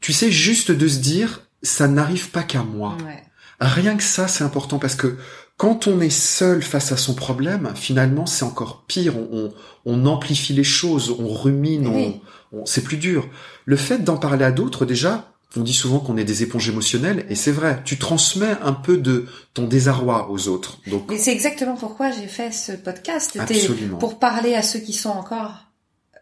tu 0.00 0.12
sais, 0.12 0.30
juste 0.32 0.70
de 0.72 0.88
se 0.88 0.98
dire, 0.98 1.42
ça 1.62 1.88
n'arrive 1.88 2.30
pas 2.30 2.42
qu'à 2.42 2.62
moi. 2.62 2.96
Ouais. 3.04 3.22
Rien 3.60 3.96
que 3.96 4.02
ça, 4.02 4.28
c'est 4.28 4.44
important 4.44 4.78
parce 4.78 4.94
que 4.96 5.16
quand 5.56 5.86
on 5.86 6.00
est 6.00 6.10
seul 6.10 6.62
face 6.62 6.92
à 6.92 6.96
son 6.96 7.14
problème, 7.14 7.72
finalement, 7.74 8.26
c'est 8.26 8.44
encore 8.44 8.84
pire. 8.86 9.14
On, 9.16 9.28
on, 9.32 9.52
on 9.86 10.06
amplifie 10.06 10.52
les 10.52 10.64
choses, 10.64 11.14
on 11.18 11.28
rumine, 11.32 11.86
Oui. 11.88 12.20
on, 12.52 12.58
on- 12.60 12.66
c'est 12.66 12.82
plus 12.84 12.98
dur. 12.98 13.28
Le 13.64 13.76
fait 13.76 13.98
d'en 14.04 14.16
parler 14.18 14.44
à 14.44 14.52
d'autres, 14.52 14.84
déjà, 14.84 15.32
on 15.56 15.60
dit 15.62 15.72
souvent 15.72 15.98
qu'on 16.00 16.18
est 16.18 16.24
des 16.24 16.42
éponges 16.42 16.68
émotionnelles, 16.68 17.24
et 17.30 17.34
c'est 17.34 17.52
vrai. 17.52 17.80
Tu 17.86 17.96
transmets 17.98 18.56
un 18.62 18.72
peu 18.74 18.98
de 18.98 19.26
ton 19.54 19.64
désarroi 19.66 20.30
aux 20.30 20.48
autres. 20.48 20.78
Donc, 20.88 21.06
Mais 21.08 21.16
c'est 21.16 21.32
exactement 21.32 21.76
pourquoi 21.76 22.10
j'ai 22.10 22.26
fait 22.26 22.52
ce 22.52 22.72
podcast. 22.72 23.30
C'était 23.32 23.54
absolument. 23.56 23.96
pour 23.96 24.18
parler 24.18 24.54
à 24.54 24.60
ceux 24.62 24.80
qui 24.80 24.92
sont 24.92 25.08
encore 25.10 25.54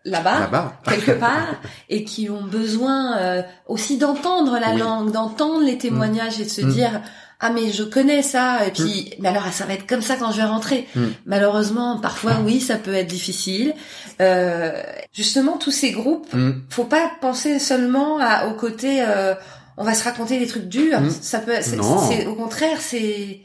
là-bas, 0.04 0.38
Là-bas. 0.40 0.80
quelque 0.86 1.10
part, 1.18 1.48
et 1.88 2.04
qui 2.04 2.30
ont 2.30 2.44
besoin 2.44 3.16
euh, 3.18 3.42
aussi 3.66 3.96
d'entendre 3.98 4.58
la 4.60 4.72
Oui. 4.74 4.78
langue, 4.80 5.10
d'entendre 5.10 5.64
les 5.64 5.78
témoignages 5.78 6.38
et 6.40 6.44
de 6.44 6.50
se 6.50 6.60
Mm. 6.60 6.72
dire 6.72 7.00
ah 7.46 7.50
mais 7.50 7.70
je 7.72 7.82
connais 7.84 8.22
ça 8.22 8.66
et 8.66 8.70
puis 8.70 9.12
mais 9.20 9.28
alors 9.28 9.46
ça 9.52 9.66
va 9.66 9.74
être 9.74 9.86
comme 9.86 10.00
ça 10.02 10.16
quand 10.16 10.32
je 10.32 10.38
vais 10.38 10.44
rentrer. 10.56 10.88
Mm. 10.96 11.04
Malheureusement, 11.26 11.98
parfois 12.00 12.38
oui, 12.44 12.60
ça 12.60 12.76
peut 12.76 12.94
être 12.94 13.06
difficile. 13.06 13.74
Euh, 14.20 14.72
justement, 15.12 15.58
tous 15.58 15.70
ces 15.70 15.90
groupes, 15.92 16.32
Mm. 16.32 16.52
faut 16.70 16.84
pas 16.84 17.10
penser 17.20 17.58
seulement 17.58 18.18
à, 18.18 18.46
au 18.48 18.54
côté. 18.54 19.02
euh, 19.06 19.34
on 19.76 19.84
va 19.84 19.94
se 19.94 20.04
raconter 20.04 20.38
des 20.38 20.46
trucs 20.46 20.68
durs. 20.68 21.00
Mm. 21.00 21.10
Ça 21.10 21.38
peut. 21.40 21.52
c'est- 21.60 22.26
au 22.26 22.34
contraire, 22.34 22.78
c'est. 22.80 23.40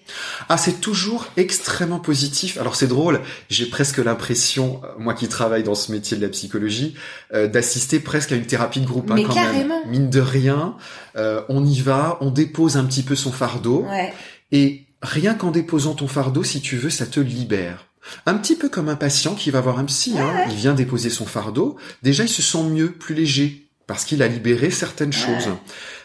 Ah, 0.48 0.58
c'est 0.58 0.80
toujours 0.82 1.28
extrêmement 1.38 2.00
positif. 2.00 2.58
Alors 2.60 2.76
c'est 2.76 2.88
drôle, 2.88 3.22
j'ai 3.50 3.66
presque 3.66 3.98
l'impression, 3.98 4.82
euh, 4.84 4.88
moi 5.00 5.14
qui 5.14 5.28
travaille 5.28 5.64
dans 5.64 5.76
ce 5.76 5.92
métier 5.92 6.18
de 6.18 6.22
la 6.22 6.30
psychologie, 6.30 6.96
euh, 7.34 7.48
d'assister 7.48 8.00
presque 8.00 8.32
à 8.32 8.36
une 8.36 8.46
thérapie 8.46 8.82
de 8.82 8.86
groupe. 8.86 9.10
hein, 9.12 9.16
Mais 9.16 9.24
quand 9.24 9.34
carrément. 9.34 9.80
Même. 9.82 9.90
Mine 9.90 10.10
de 10.10 10.20
rien, 10.20 10.76
euh, 11.16 11.42
on 11.50 11.66
y 11.66 11.80
va, 11.82 12.18
on 12.22 12.32
dépose 12.32 12.78
un 12.78 12.86
petit 12.86 13.04
peu 13.04 13.16
son 13.16 13.32
fardeau, 13.32 13.86
Ouais. 13.90 14.14
et 14.52 14.86
rien 15.02 15.34
qu'en 15.34 15.52
déposant 15.52 15.94
ton 15.94 16.08
fardeau, 16.08 16.44
si 16.44 16.62
tu 16.62 16.76
veux, 16.78 16.90
ça 16.90 17.06
te 17.06 17.20
libère. 17.20 17.86
Un 18.26 18.36
petit 18.36 18.56
peu 18.56 18.70
comme 18.70 18.90
un 18.90 18.96
patient 18.96 19.36
qui 19.36 19.52
va 19.52 19.62
voir 19.62 19.78
un 19.80 19.86
psy, 19.86 20.14
hein. 20.18 20.46
il 20.50 20.56
vient 20.56 20.74
déposer 20.74 21.10
son 21.10 21.26
fardeau, 21.26 21.76
déjà 22.02 22.24
il 22.24 22.30
se 22.30 22.42
sent 22.42 22.64
mieux, 22.64 22.92
plus 22.92 23.14
léger, 23.16 23.69
parce 23.90 24.06
qu'il 24.06 24.22
a 24.22 24.28
libéré 24.28 24.70
certaines 24.70 25.12
choses. 25.12 25.50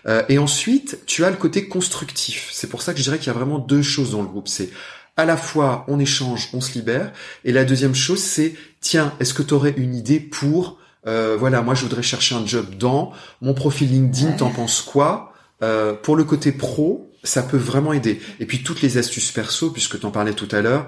Euh, 0.06 0.22
et 0.30 0.38
ensuite, 0.38 1.00
tu 1.04 1.22
as 1.22 1.28
le 1.28 1.36
côté 1.36 1.68
constructif. 1.68 2.48
C'est 2.50 2.70
pour 2.70 2.80
ça 2.80 2.94
que 2.94 2.98
je 2.98 3.02
dirais 3.04 3.18
qu'il 3.18 3.26
y 3.26 3.30
a 3.30 3.34
vraiment 3.34 3.58
deux 3.58 3.82
choses 3.82 4.12
dans 4.12 4.22
le 4.22 4.26
groupe. 4.26 4.48
C'est 4.48 4.70
à 5.18 5.26
la 5.26 5.36
fois 5.36 5.84
on 5.86 6.00
échange, 6.00 6.48
on 6.54 6.62
se 6.62 6.72
libère, 6.72 7.12
et 7.44 7.52
la 7.52 7.66
deuxième 7.66 7.94
chose 7.94 8.20
c'est 8.20 8.54
tiens, 8.80 9.12
est-ce 9.20 9.34
que 9.34 9.42
tu 9.42 9.52
aurais 9.52 9.74
une 9.76 9.94
idée 9.94 10.18
pour 10.18 10.78
euh, 11.06 11.36
voilà, 11.38 11.60
moi 11.60 11.74
je 11.74 11.82
voudrais 11.82 12.02
chercher 12.02 12.34
un 12.34 12.46
job 12.46 12.74
dans 12.78 13.12
mon 13.42 13.52
profil 13.52 13.90
LinkedIn, 13.90 14.32
t'en 14.32 14.48
penses 14.48 14.80
quoi? 14.80 15.34
Euh, 15.62 15.92
Pour 15.92 16.16
le 16.16 16.24
côté 16.24 16.52
pro, 16.52 17.12
ça 17.22 17.42
peut 17.42 17.58
vraiment 17.58 17.92
aider. 17.92 18.18
Et 18.40 18.46
puis 18.46 18.62
toutes 18.62 18.80
les 18.80 18.96
astuces 18.96 19.30
perso, 19.30 19.70
puisque 19.70 20.00
t'en 20.00 20.10
parlais 20.10 20.32
tout 20.32 20.48
à 20.52 20.62
l'heure. 20.62 20.86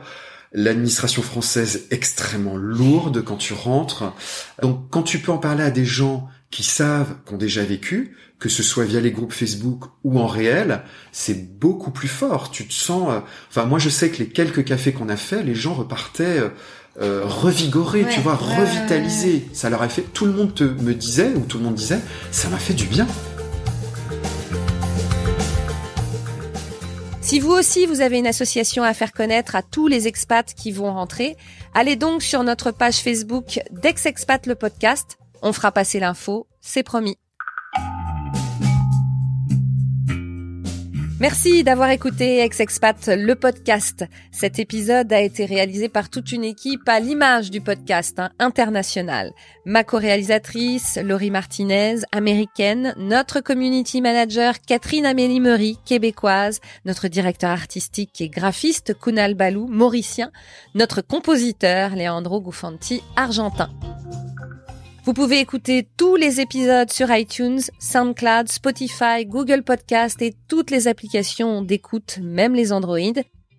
L'administration 0.54 1.20
française 1.20 1.84
extrêmement 1.90 2.56
lourde 2.56 3.22
quand 3.22 3.36
tu 3.36 3.52
rentres. 3.52 4.14
Donc 4.62 4.88
quand 4.88 5.02
tu 5.02 5.18
peux 5.18 5.32
en 5.32 5.36
parler 5.36 5.62
à 5.62 5.70
des 5.70 5.84
gens 5.84 6.30
qui 6.50 6.62
savent, 6.62 7.16
qui 7.26 7.34
ont 7.34 7.36
déjà 7.38 7.62
vécu, 7.64 8.16
que 8.38 8.48
ce 8.48 8.62
soit 8.62 8.84
via 8.84 9.00
les 9.00 9.10
groupes 9.10 9.32
Facebook 9.32 9.84
ou 10.04 10.18
en 10.20 10.26
réel, 10.26 10.82
c'est 11.12 11.58
beaucoup 11.58 11.90
plus 11.90 12.08
fort. 12.08 12.50
Tu 12.50 12.66
te 12.66 12.72
sens. 12.74 13.08
euh, 13.10 13.20
Enfin, 13.48 13.64
moi, 13.64 13.78
je 13.78 13.88
sais 13.88 14.10
que 14.10 14.18
les 14.18 14.28
quelques 14.28 14.64
cafés 14.64 14.92
qu'on 14.92 15.08
a 15.08 15.16
fait, 15.16 15.42
les 15.42 15.54
gens 15.54 15.74
repartaient 15.74 16.38
euh, 16.38 16.48
euh, 17.00 17.22
revigorés, 17.24 18.04
Ouais, 18.04 18.10
tu 18.10 18.20
vois, 18.20 18.34
ouais, 18.40 18.56
revitalisés. 18.64 19.46
Ça 19.52 19.70
leur 19.70 19.82
a 19.82 19.88
fait. 19.88 20.02
Tout 20.02 20.26
le 20.26 20.32
monde 20.32 20.54
te, 20.54 20.64
me 20.64 20.94
disait 20.94 21.32
ou 21.34 21.40
tout 21.40 21.58
le 21.58 21.64
monde 21.64 21.74
disait, 21.74 22.00
ça 22.30 22.48
m'a 22.48 22.58
fait 22.58 22.74
du 22.74 22.86
bien. 22.86 23.06
Si 27.20 27.40
vous 27.40 27.50
aussi 27.50 27.86
vous 27.86 28.00
avez 28.02 28.18
une 28.18 28.26
association 28.28 28.84
à 28.84 28.94
faire 28.94 29.12
connaître 29.12 29.56
à 29.56 29.62
tous 29.62 29.88
les 29.88 30.06
expats 30.06 30.54
qui 30.54 30.70
vont 30.70 30.92
rentrer, 30.92 31.36
allez 31.74 31.96
donc 31.96 32.22
sur 32.22 32.44
notre 32.44 32.70
page 32.70 32.98
Facebook 32.98 33.58
d'Ex-Expat 33.72 34.46
le 34.46 34.54
podcast. 34.54 35.18
On 35.42 35.52
fera 35.52 35.72
passer 35.72 36.00
l'info, 36.00 36.46
c'est 36.60 36.82
promis. 36.82 37.16
Merci 41.18 41.64
d'avoir 41.64 41.88
écouté 41.88 42.40
Ex-Expat 42.40 43.08
le 43.08 43.34
podcast. 43.36 44.04
Cet 44.32 44.58
épisode 44.58 45.10
a 45.14 45.20
été 45.22 45.46
réalisé 45.46 45.88
par 45.88 46.10
toute 46.10 46.30
une 46.30 46.44
équipe 46.44 46.86
à 46.86 47.00
l'image 47.00 47.50
du 47.50 47.62
podcast 47.62 48.18
hein, 48.18 48.28
international. 48.38 49.32
Ma 49.64 49.82
co-réalisatrice, 49.82 50.98
Laurie 51.02 51.30
Martinez, 51.30 52.00
américaine, 52.12 52.92
notre 52.98 53.40
community 53.40 54.02
manager, 54.02 54.56
Catherine 54.60 55.06
Amélie 55.06 55.40
Meury, 55.40 55.78
québécoise, 55.86 56.60
notre 56.84 57.08
directeur 57.08 57.50
artistique 57.50 58.20
et 58.20 58.28
graphiste, 58.28 58.92
Kunal 59.00 59.32
Balou, 59.32 59.68
mauricien, 59.68 60.30
notre 60.74 61.00
compositeur, 61.00 61.96
Leandro 61.96 62.42
Gufanti, 62.42 63.02
argentin. 63.16 63.70
Vous 65.06 65.14
pouvez 65.14 65.38
écouter 65.38 65.86
tous 65.96 66.16
les 66.16 66.40
épisodes 66.40 66.90
sur 66.90 67.14
iTunes, 67.14 67.60
SoundCloud, 67.78 68.48
Spotify, 68.48 69.24
Google 69.24 69.62
Podcast 69.62 70.20
et 70.20 70.34
toutes 70.48 70.72
les 70.72 70.88
applications 70.88 71.62
d'écoute, 71.62 72.18
même 72.20 72.56
les 72.56 72.72
Android. 72.72 72.98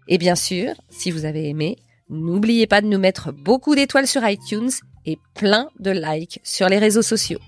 Et 0.09 0.17
bien 0.17 0.35
sûr, 0.35 0.73
si 0.89 1.09
vous 1.09 1.23
avez 1.23 1.47
aimé, 1.47 1.77
n'oubliez 2.09 2.67
pas 2.67 2.81
de 2.81 2.87
nous 2.87 2.99
mettre 2.99 3.31
beaucoup 3.31 3.75
d'étoiles 3.75 4.07
sur 4.07 4.27
iTunes 4.27 4.71
et 5.05 5.17
plein 5.35 5.69
de 5.79 5.91
likes 5.91 6.41
sur 6.43 6.67
les 6.67 6.79
réseaux 6.79 7.01
sociaux. 7.01 7.39